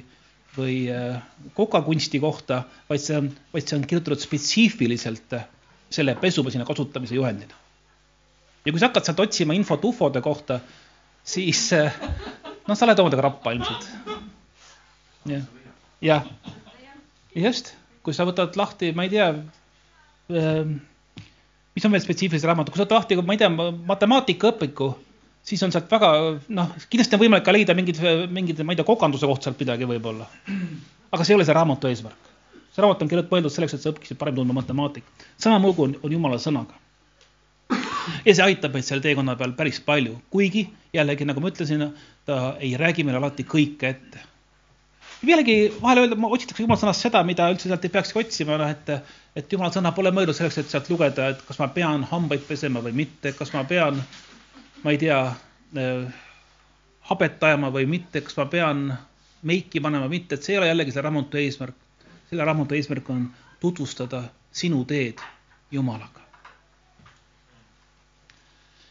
[0.57, 1.21] või äh,
[1.53, 5.35] kokakunsti kohta, vaid see on, vaid see on kirjutatud spetsiifiliselt
[5.93, 7.53] selle pesumasina kasutamise juhendina.
[8.65, 10.59] ja kui sa hakkad sealt otsima infot ufode kohta,
[11.23, 11.93] siis äh,
[12.67, 13.87] noh, sa oled omadega rappa ilmselt.
[15.27, 15.43] Jah,
[16.01, 16.29] jah,
[17.36, 19.27] just, kui sa võtad lahti, ma ei tea,
[20.29, 24.93] mis on veel spetsiifilised raamatud, kui sa võtad lahti, ma ei tea, matemaatikaõpiku
[25.43, 26.10] siis on sealt väga
[26.55, 28.01] noh, kindlasti on võimalik ka leida mingid,
[28.34, 30.27] mingid, ma ei tea, kokanduse kohta sealt midagi võib-olla.
[31.12, 32.29] aga see ei ole see raamatu eesmärk.
[32.73, 35.27] see raamat on kirjutatud mõeldud selleks, et sa õpiksid parem tundma matemaatikat.
[35.38, 36.77] sama lugu on, on jumala sõnaga.
[38.27, 41.88] ja see aitab meid selle teekonna peal päris palju, kuigi jällegi, nagu ma ütlesin,
[42.25, 44.25] ta ei räägi meile alati kõike ette.
[45.27, 48.91] Jällegi vahel öelda, otsitakse jumala sõnast seda, mida üldse sealt ei peakski otsima, noh et,
[49.36, 52.84] et jumala sõna pole mõeldud selleks, et sealt lugeda, et kas ma pean hambaid pesema
[52.86, 53.99] või mitte, kas ma pean
[54.84, 55.19] ma ei tea,
[55.77, 56.13] äh,
[57.10, 58.86] habet ajama või mitte, kas ma pean
[59.43, 61.75] meiki panema või mitte, et see ei ole jällegi selle raamatu eesmärk.
[62.29, 63.29] selle raamatu eesmärk on
[63.60, 65.19] tutvustada sinu teed
[65.71, 66.21] Jumalaga.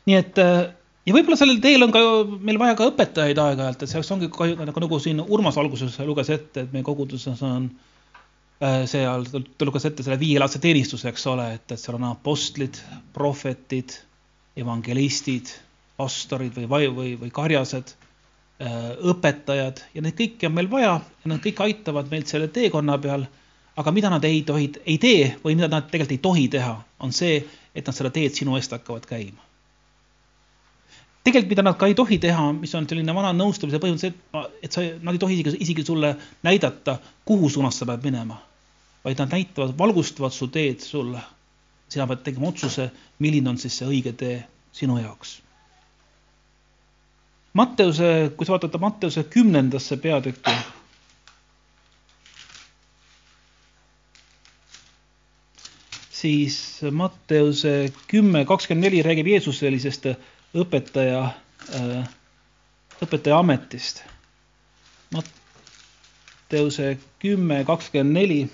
[0.06, 0.68] nii et äh,
[1.08, 2.00] ja võib-olla sellel teel on ka
[2.44, 6.32] meil vaja ka õpetajaid aeg-ajalt, et selleks ongi kahju, nagu, nagu siin Urmas alguses luges
[6.34, 7.70] ette, et meie koguduses on
[8.60, 12.80] äh, seal, ta luges ette selle viielaadse teenistuse, eks ole, et, et seal on apostlid,
[13.16, 13.96] prohvetid,
[14.58, 15.54] evangelistid,
[15.98, 17.94] pastorid või, või, või karjased,
[18.60, 18.78] äh,
[19.14, 23.28] õpetajad ja neid kõiki on meil vaja ja nad kõik aitavad meid selle teekonna peal.
[23.78, 27.12] aga mida nad ei tohi, ei tee või mida nad tegelikult ei tohi teha, on
[27.14, 27.44] see,
[27.74, 29.47] et nad seda teed sinu eest hakkavad käima
[31.24, 34.76] tegelikult, mida nad ka ei tohi teha, mis on selline vana nõustamise põhimõte, et, et
[34.76, 36.14] sa, nad ei tohi isegi, isegi sulle
[36.46, 38.44] näidata, kuhu suunas sa pead minema.
[39.04, 41.20] vaid nad näitavad, valgustavad su teed sulle.
[41.88, 45.38] sina pead tegema otsuse, milline on siis see õige tee sinu jaoks.
[47.56, 50.52] Matteuse, kui sa vaatad Matteuse kümnendasse peatükki,
[56.20, 56.58] siis
[56.90, 60.10] Matteuse kümme kakskümmend neli räägib Jeesus sellisest
[60.56, 61.22] õpetaja,
[61.74, 62.08] äh,
[63.04, 64.02] õpetaja ametist.
[65.12, 68.48] Matteuse kümme kakskümmend neli.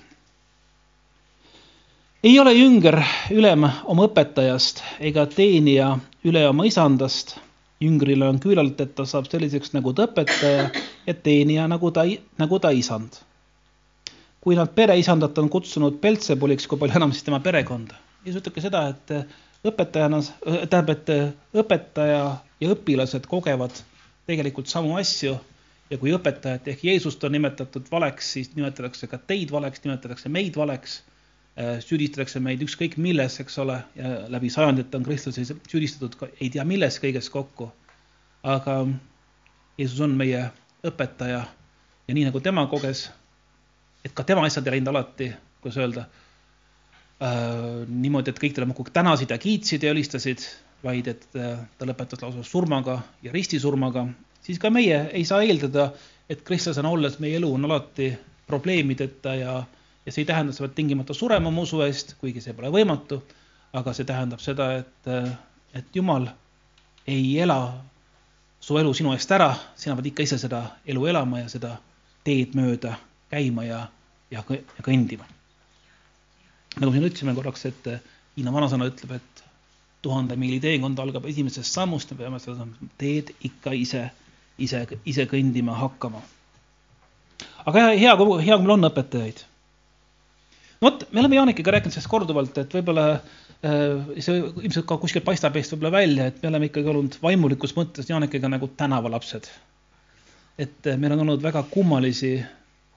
[2.24, 7.38] ei ole jünger ülem oma õpetajast ega teenija üle oma isandast.
[7.80, 10.70] jüngrile on küülalt, et ta saab selliseks nagu ta õpetaja
[11.06, 12.04] ja teenija nagu ta,
[12.38, 13.20] nagu ta isand.
[14.40, 17.94] kui nad pereisandat on kutsunud Peltsebuliks, kui palju enam siis tema perekonda.
[18.24, 19.26] Jeesus ütlebki seda, et
[19.64, 22.20] õpetajana, tähendab, et õpetaja
[22.60, 23.76] ja õpilased kogevad
[24.28, 25.34] tegelikult samu asju
[25.90, 30.56] ja kui õpetajat ehk Jeesust on nimetatud valeks, siis nimetatakse ka teid valeks, nimetatakse meid
[30.56, 30.98] valeks,
[31.56, 33.80] äh, süüdistatakse meid ükskõik milles, eks ole,
[34.32, 37.72] läbi sajandite on kristlasi süüdistatud ka ei tea milles kõiges kokku.
[38.44, 38.86] aga
[39.78, 40.50] Jeesus on meie
[40.84, 41.38] õpetaja
[42.08, 43.06] ja nii nagu tema koges,
[44.04, 45.30] et ka tema asjad ei läinud alati,
[45.64, 46.23] kuidas öelda äh,
[47.24, 50.42] niimoodi, et kõik talle muudkui tänasid ja kiitsid ja ülistasid,
[50.84, 54.06] vaid et äh, ta lõpetas lausa surmaga ja ristisurmaga,
[54.44, 55.90] siis ka meie ei saa eeldada,
[56.28, 58.10] et kristlasena olles meie elu on alati
[58.48, 59.54] probleemideta ja,
[60.04, 62.72] ja see ei tähenda, et sa pead tingimata surema oma usu eest, kuigi see pole
[62.74, 63.22] võimatu,
[63.74, 65.30] aga see tähendab seda, et, äh,
[65.80, 66.28] et Jumal
[67.08, 67.60] ei ela
[68.60, 71.76] su elu sinu eest ära, sina pead ikka ise seda elu elama ja seda
[72.24, 72.96] teed mööda
[73.32, 73.80] käima ja,
[74.32, 75.28] ja, ja kõndima
[76.80, 79.44] nagu siin ütlesime korraks, et eh, Hiina vanasõna ütleb, et
[80.04, 82.66] tuhande miili teekond algab esimesest sammust, me peame seda
[83.00, 84.08] teed ikka ise,
[84.60, 86.22] ise, ise kõndima hakkama.
[87.64, 89.44] aga hea, hea, hea, kui meil on õpetajaid.
[90.80, 95.26] no vot, me oleme Jaanikiga rääkinud sellest korduvalt, et võib-olla eh, see ilmselt ka kuskilt
[95.28, 99.48] paistab eest võib-olla välja, et me oleme ikkagi olnud vaimulikus mõttes Jaanikiga nagu tänavalapsed.
[100.58, 102.34] et eh, meil on olnud väga kummalisi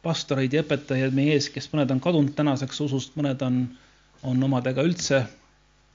[0.08, 3.66] pastoreid ja õpetajaid meie ees, kes mõned on kadunud tänaseks usust, mõned on,
[4.24, 5.26] on omadega üldse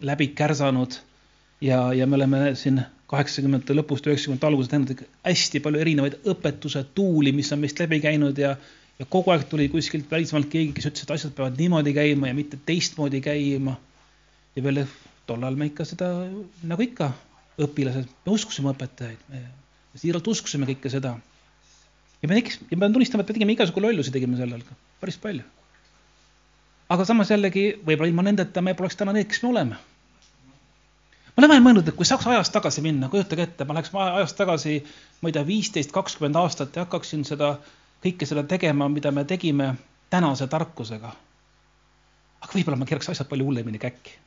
[0.05, 0.99] läbi kärsanud
[1.65, 7.35] ja, ja me oleme siin kaheksakümnendate lõpust, üheksakümnendate algusest näinud hästi palju erinevaid õpetuse tuuli,
[7.37, 8.55] mis on meist läbi käinud ja,
[8.99, 12.37] ja kogu aeg tuli kuskilt välismaalt keegi, kes ütles, et asjad peavad niimoodi käima ja
[12.37, 13.77] mitte teistmoodi käima.
[14.57, 14.85] ja veel
[15.27, 16.09] tol ajal me ikka seda,
[16.69, 17.13] nagu ikka,
[17.63, 19.45] õpilased, me uskusime õpetajaid, me
[20.01, 21.15] siiralt uskusime kõike seda
[22.23, 24.65] ja me tegiks, ja ma pean tunnistama, et me tegime igasugu lollusi tegime sel ajal
[24.67, 25.43] ka, päris palju.
[26.93, 29.79] aga samas jällegi, võib-olla ilma nendeta me poleks täna need, kes me oleme.
[31.33, 34.37] ma olen vahel mõelnud, et kui saaks ajas tagasi minna, kujutage ette, ma läheks ajas
[34.39, 34.79] tagasi,
[35.21, 37.57] ma ei tea, viisteist, kakskümmend aastat ja hakkaksin seda,
[38.05, 39.75] kõike seda tegema, mida me tegime
[40.11, 41.15] tänase tarkusega.
[42.43, 44.19] aga võib-olla ma keeraks asjad palju hullemini käkki.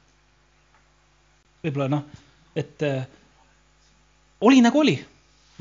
[1.63, 2.03] võib-olla noh,
[2.55, 3.05] et äh,
[4.41, 4.99] oli nagu oli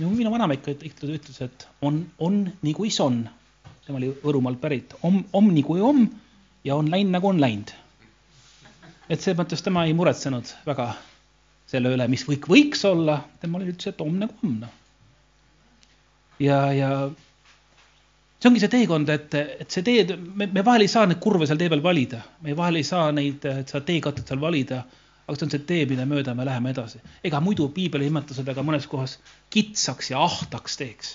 [0.02, 3.24] minu vanaema ikka ütles, et on, on nii kui on.
[3.86, 6.06] tema oli Võrumaalt pärit, om, om kui om
[6.64, 7.74] ja on läinud nagu on läinud.
[9.08, 10.94] et selles mõttes tema ei muretsenud väga
[11.68, 14.72] selle üle, mis kõik võiks olla, temal ütles, et om nagu om, noh.
[16.40, 16.90] ja, ja
[18.38, 21.46] see ongi see teekond, et, et see tee, me, me vahel ei saa neid kurve
[21.48, 24.82] seal tee peal valida, me vahel ei saa neid, seda teekatet seal valida
[25.26, 27.00] aga see on see tee, mille mööda me läheme edasi.
[27.24, 29.18] ega muidu piibel ei nimeta seda ka mõnes kohas
[29.54, 31.12] kitsaks ja ahtaks teeks.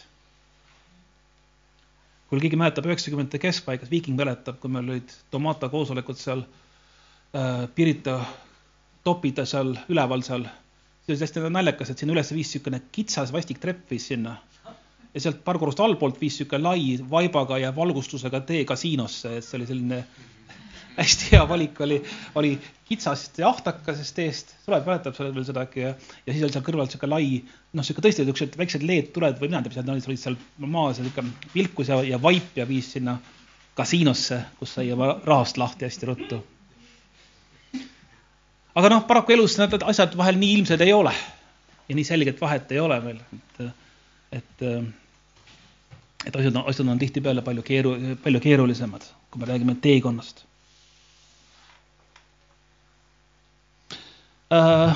[2.29, 8.19] kui keegi mäletab üheksakümnendate keskpaigas, Viiking mäletab, kui meil olid Tomata koosolekud seal äh, Pirita
[9.03, 10.45] topida seal üleval seal,
[11.05, 14.37] see oli hästi naljakas, et sinna üles viis niisugune kitsas vastik trepp viis sinna
[15.13, 19.57] ja sealt paar korrust allpoolt viis niisugune lai vaibaga ja valgustusega tee kasiinosse, et see
[19.57, 20.03] oli selline
[20.99, 22.03] hästi hea valik oli,
[22.35, 25.93] oli kitsast ja ahtakasest teest, Sulev mäletab selle veel seda äkki ja,
[26.25, 27.27] ja siis oli seal kõrval sihuke lai,
[27.77, 30.37] noh, sihuke tõesti niisugused väiksed LED-tuled või mina ei tea, mis nad olid, olid seal
[30.65, 33.19] maas ja sihuke vilkus ja, ja vaip ja viis sinna
[33.79, 36.41] kasiinosse, kus sai oma rahast lahti hästi ruttu.
[38.75, 41.13] aga noh, paraku elus need asjad vahel nii ilmsed ei ole.
[41.89, 43.63] Ja nii selget vahet ei ole veel, et,
[44.37, 44.67] et,
[46.27, 50.48] et asjad asjad on tihtipeale palju keeru-, palju keerulisemad, kui me räägime teekonnast
[54.53, 54.95] äh,.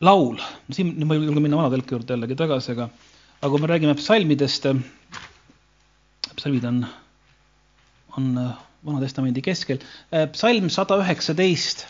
[0.00, 0.38] laul,
[0.70, 2.88] siin nüüd ma ei julge minna vanatõlke juurde jällegi tagasi, aga,
[3.40, 4.68] aga kui me räägime psalmidest,
[6.38, 6.82] psalmid on,
[8.16, 8.28] on
[8.86, 9.82] Vana Testamendi keskel,
[10.32, 11.88] psalm sada üheksateist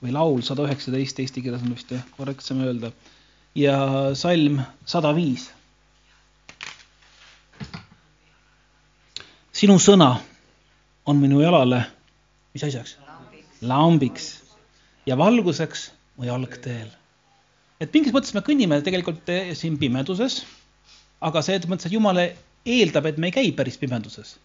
[0.00, 2.94] või laul sada üheksateist, eesti keeles on vist korrektsem öelda,
[3.54, 3.76] ja
[4.16, 5.50] salm sada viis.
[9.60, 10.14] sinu sõna
[11.04, 11.82] on minu jalale,
[12.54, 12.96] mis asjaks?
[13.60, 14.28] lambiks
[15.04, 16.88] ja valguseks mu jalgteel.
[17.80, 20.42] et mingis mõttes me kõnnime tegelikult siin pimeduses,
[21.20, 22.20] aga selles mõttes, et Jumal
[22.66, 24.36] eeldab, et me ei käi päris pimeduses,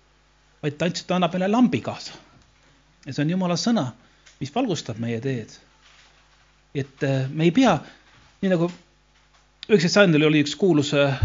[0.64, 2.14] vaid ta ta annab meile lambi kaasa.
[3.06, 3.92] ja see on Jumala sõna,
[4.40, 5.52] mis valgustab meie teed.
[6.76, 7.78] et äh, me ei pea,
[8.42, 8.70] nii nagu
[9.70, 11.20] üheksateist sajandil oli üks kuulus, äh,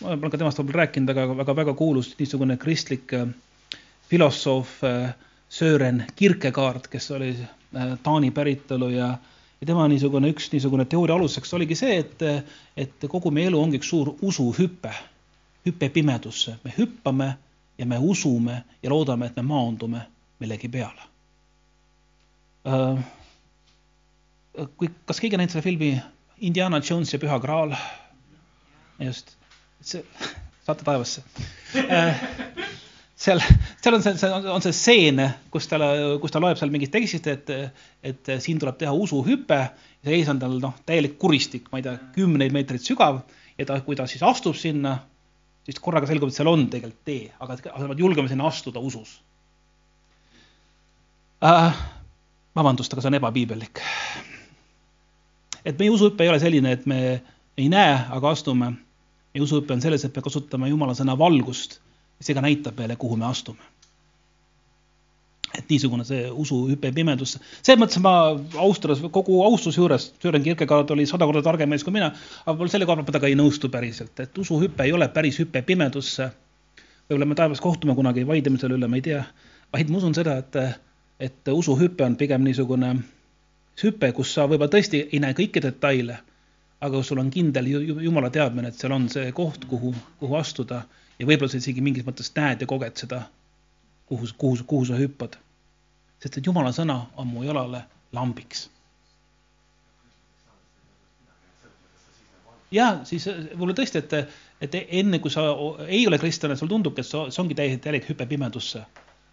[0.00, 3.28] ma olen ka temast võib-olla rääkinud, aga väga-väga kuulus niisugune kristlik äh,
[4.10, 4.80] filosoof
[5.50, 7.32] Sören Kierkegaard, kes oli
[8.02, 9.14] Taani päritolu ja,
[9.60, 12.22] ja tema niisugune üks niisugune teooria aluseks oligi see, et,
[12.76, 14.92] et kogu meie elu ongi üks suur usuhüpe,
[15.66, 17.30] hüpe pimedusse, me hüppame
[17.78, 20.04] ja me usume ja loodame, et me maandume
[20.40, 21.08] millegi peale.
[24.76, 25.90] kui, kas keegi on näinud selle filmi
[26.40, 27.76] Indiana Jones ja Püha Graal?
[29.00, 29.36] just,
[29.80, 30.04] see,
[30.66, 31.24] saate taevasse
[33.20, 33.40] seal,
[33.82, 35.20] seal on see, see, on see stseen,
[35.52, 35.78] kus ta,
[36.22, 37.52] kus ta loeb seal mingit tekstist, et,
[38.06, 39.60] et siin tuleb teha usuhüpe.
[40.00, 43.20] ja ees on tal noh, täielik kuristik, ma ei tea, kümneid meetreid sügav
[43.58, 44.94] ja ta, kui ta siis astub sinna,
[45.68, 49.18] siis korraga selgub, et seal on tegelikult tee, aga, aga nad julgeme sinna astuda usus
[51.44, 51.82] äh,.
[52.56, 53.84] vabandust, aga see on ebapiibellik.
[55.64, 57.02] et meie usuhüpe ei ole selline, et me
[57.60, 58.72] ei näe, aga astume.
[59.34, 61.82] meie usuhüpe on selles, et me kasutame Jumala sõna valgust
[62.20, 63.62] see ka näitab meile, kuhu me astume.
[65.58, 68.12] et niisugune see usuhüpe pimedusse, selles mõttes ma
[68.62, 72.12] austades, kogu austuse juures, Sören Kierkegaard oli sada korda targem mees kui mina,
[72.46, 75.64] aga selle koha pealt ma temaga ei nõustu päriselt, et usuhüpe ei ole päris hüpe
[75.66, 76.28] pimedusse.
[77.10, 79.24] võib-olla me taevas kohtume kunagi, vaidleme selle üle, ma ei tea,
[79.74, 80.60] vaid ma usun seda, et,
[81.18, 82.94] et usuhüpe on pigem niisugune
[83.82, 86.20] hüpe, kus sa võib-olla tõesti ei näe kõiki detaile,
[86.80, 87.66] aga sul on kindel
[88.06, 89.90] jumala teadmine, et seal on see koht, kuhu,
[90.22, 90.84] kuhu astuda
[91.20, 93.24] ja võib-olla sa isegi mingis mõttes näed ja koged seda,
[94.08, 95.36] kuhu, kuhu, kuhu sa hüppad.
[96.20, 98.68] sest et Jumala sõna on mu jalale lambiks.
[102.70, 105.44] ja siis võib-olla tõesti, et, et enne kui sa
[105.88, 108.84] ei ole kristlane, sulle tundubki, et see ongi täiesti täielik hüpe pimedusse.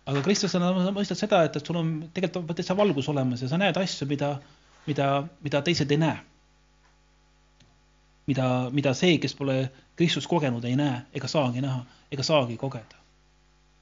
[0.08, 3.78] aga kristlasena mõistad seda, et, et sul on tegelikult täitsa valgus olemas ja sa näed
[3.78, 4.38] asju, mida,
[4.88, 6.20] mida, mida teised ei näe
[8.28, 9.62] mida, mida see, kes pole
[9.98, 12.96] Kristust kogenud, ei näe ega saagi näha ega saagi kogeda.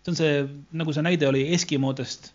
[0.05, 0.33] see on see,
[0.77, 2.31] nagu see näide oli Eskimodest,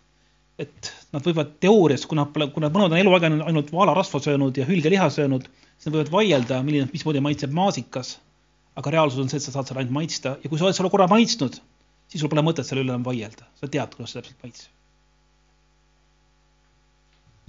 [0.59, 5.47] et nad võivad teoorias, kuna, kuna mõned on eluaeg ainult vaalarasva söönud ja hülgeliha söönud,
[5.77, 8.19] siis nad võivad vaielda, milline, mismoodi maitseb maasikas.
[8.75, 10.89] aga reaalsus on see, et sa saad seda ainult maitsta ja kui sa oled selle
[10.91, 11.57] korra maitsnud,
[12.07, 14.69] siis sul pole mõtet selle üle enam vaielda, sa tead, kuidas see täpselt maitseb.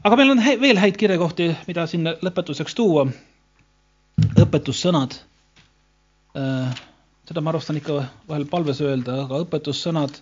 [0.03, 3.07] aga meil on veel häid kirjakohti, mida siin lõpetuseks tuua
[4.43, 5.17] õpetussõnad.
[6.37, 6.83] Äh,
[7.29, 10.19] seda ma armastan ikka vahel palves öelda, aga õpetussõnad,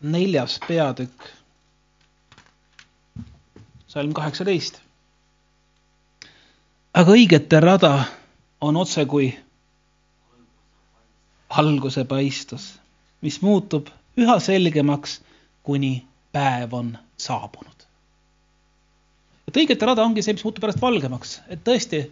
[0.00, 1.28] neljas peatükk,
[3.90, 4.80] salm kaheksateist.
[6.94, 7.92] aga õigete rada
[8.60, 9.30] on otse kui
[11.48, 12.72] alguse paistus,
[13.22, 15.20] mis muutub üha selgemaks,
[15.62, 17.86] kuni päev on saabunud.
[19.48, 22.04] et õigete rada ongi see, mis muutub pärast valgemaks, et tõesti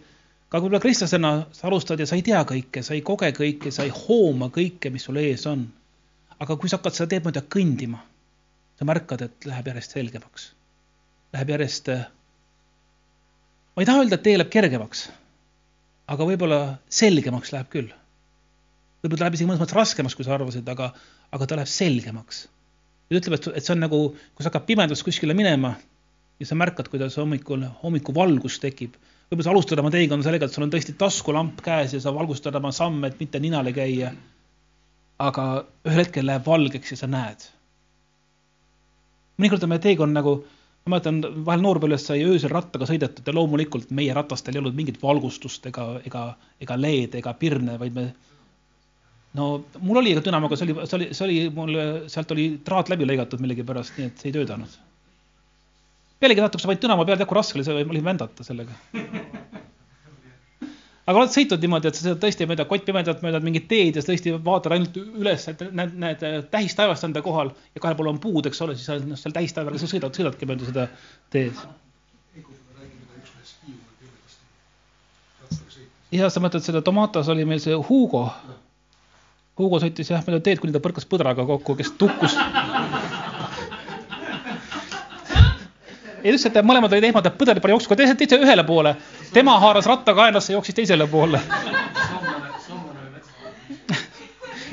[0.49, 3.85] aga võib-olla kristlasena sa alustad ja sa ei tea kõike, sa ei koge kõike, sa
[3.85, 5.67] ei hooma kõike, mis sul ees on.
[6.39, 7.99] aga kui sa hakkad seda teed mööda kõndima,
[8.79, 10.45] sa märkad, et läheb järjest selgemaks.
[11.35, 11.89] Läheb järjest,
[13.75, 15.01] ma ei taha öelda, et tee läheb kergemaks,
[16.07, 17.91] aga võib-olla selgemaks läheb küll.
[19.03, 20.93] võib-olla ta läheb isegi mõnes mõttes raskemaks, kui sa arvasid, aga,
[21.35, 22.47] aga ta läheb selgemaks.
[23.09, 24.01] ta ütleb, et, et see on nagu,
[24.33, 25.75] kui sa hakkad pimedas kuskile minema
[26.39, 28.95] ja sa märkad, kuidas hommikul, hommikuvalgus tekib
[29.29, 32.55] võib-olla sa alustad oma teekonda sellega, et sul on tõesti taskulamp käes ja sa valgustad
[32.57, 34.13] oma samme, et mitte ninale käia.
[35.19, 35.43] aga
[35.83, 37.43] ühel hetkel läheb valgeks ja sa näed.
[39.37, 40.33] mõnikord on meie teekond nagu,
[40.85, 45.01] ma mäletan, vahel noorpõlves sai öösel rattaga sõidetud ja loomulikult meie ratastel ei olnud mingit
[45.03, 48.09] valgustust ega, ega, ega LED ega pirne, vaid me
[49.33, 52.51] no mul oli ka dünamo, aga see oli, see oli, see oli mul, sealt oli
[52.65, 54.88] traat läbi lõigatud millegipärast, nii et see ei töötanud
[56.19, 58.75] pealegi natuke sa panid dünamo peale, tead kui raske oli see oli vändata sellega.
[61.09, 64.11] aga oled sõitnud niimoodi, et sa sõidad tõesti mööda kottpimedat, mööda mingit teed ja sa
[64.11, 68.45] tõesti vaatad ainult üles, et näed, näed tähistaevast enda kohal ja kahel pool on puud,
[68.49, 70.89] eks ole, siis sa oled noh, seal tähistaevaga, sa sõidad, sõidadki mööda seda
[71.33, 71.63] teed.
[76.11, 78.27] ja sa mõtled seda Tomatos oli meil see Hugo.
[79.59, 82.37] Hugo sõitis jah mööda teed, kuni ta põrkas põdraga kokku, kes tukkus
[86.23, 88.95] ja et mõlemad olid ehmatad, põder pani jooksu teise, teise ühele poole.
[89.33, 91.41] tema haaras ratta kaenlasse, jooksis teisele poole.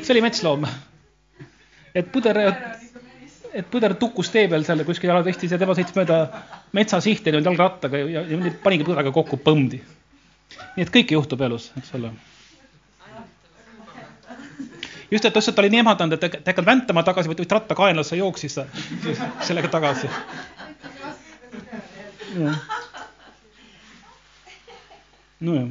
[0.03, 0.67] see oli metsloom.
[1.95, 2.41] et põder,
[3.53, 6.21] et põder tukkus tee peal seal kuskil jalatestis ja tema sõitis mööda
[6.73, 9.83] metsasihti nüüd jalgrattaga ja, ja, ja panigi põdraga kokku põmdi.
[10.77, 12.13] nii et kõike juhtub elus, eks ole
[15.11, 18.17] just, et lihtsalt oli nii ehmatanud, et ta ei hakanud väntama tagasi, vaid ratta kaenlasse
[18.17, 18.61] jooksis
[19.49, 20.11] sellega tagasi
[25.41, 25.69] nojah.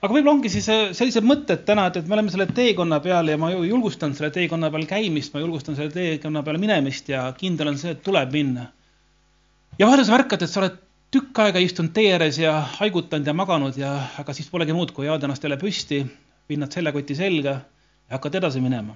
[0.00, 3.32] aga võib-olla ongi siis äh, sellised mõtted täna, et, et me oleme selle teekonna peal
[3.32, 7.72] ja ma julgustan selle teekonna peal käimist, ma julgustan selle teekonna peale minemist ja kindel
[7.72, 8.70] on see, et tuleb minna.
[9.78, 10.78] ja vahel sa märkad, et sa oled
[11.10, 15.08] tükk aega istunud tee ääres ja haigutanud ja maganud ja, aga siis polegi muud, kui
[15.08, 16.04] ajada ennast jälle püsti,
[16.46, 18.94] pinnad seljakoti selga ja hakkad edasi minema.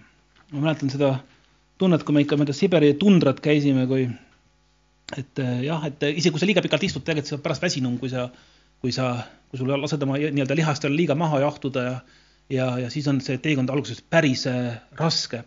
[0.53, 1.17] ma mäletan seda
[1.79, 4.07] tunnet, kui me ikka mööda Siberi tundrat käisime, kui
[5.19, 7.65] et äh, jah, et äh, isegi kui sa liiga pikalt istud, tegelikult sa oled pärast
[7.65, 8.27] väsinum, kui sa,
[8.83, 9.09] kui sa,
[9.51, 11.95] kui sul lased oma nii-öelda lihastel liiga maha jahtuda ja,
[12.53, 15.45] ja, ja siis on see teekond alguses päris äh, raske.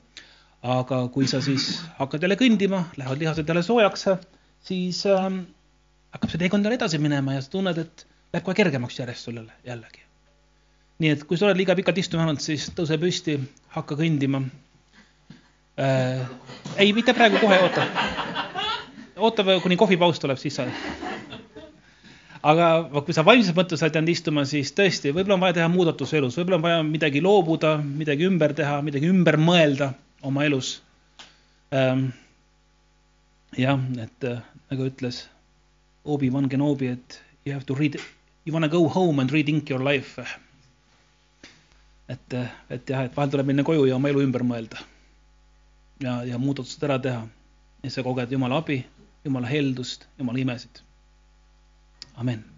[0.67, 1.67] aga kui sa siis
[1.99, 4.07] hakkad jälle kõndima, lähevad lihased jälle soojaks,
[4.65, 5.43] siis ähm,
[6.11, 9.37] hakkab see teekond jälle edasi minema ja sa tunned, et läheb kohe kergemaks järjest sul
[9.37, 10.01] jälle, jällegi.
[10.99, 13.37] nii et kui sa oled liiga pikalt istuma jäänud, siis tõuse püsti,
[13.77, 14.41] hakka kõndima
[15.77, 16.25] äh,.
[16.75, 17.85] ei, mitte praegu, kohe oota
[19.17, 20.65] oota, kuni kohvipaus tuleb, siis sa.
[22.47, 22.67] aga
[23.03, 26.37] kui sa vaimses mõttes oled jäänud istuma, siis tõesti, võib-olla on vaja teha muudatus elus,
[26.37, 29.91] võib-olla on vaja midagi loobuda, midagi ümber teha, midagi ümber mõelda
[30.27, 30.77] oma elus
[31.73, 32.09] ähm,.
[33.57, 35.25] jah, et äh, nagu ütles
[36.05, 37.97] Obi-Wan Kenobi, et you have to read,
[38.45, 40.21] you wanna go home and rethink your life.
[42.07, 42.33] et,
[42.69, 44.79] et jah, et vahel tuleb minna koju ja oma elu ümber mõelda.
[46.03, 47.25] ja, ja muudatused ära teha
[47.83, 48.85] ja sa koged Jumala abi
[49.25, 50.83] Jumala heldust, Jumala imesid.
[52.15, 52.56] amen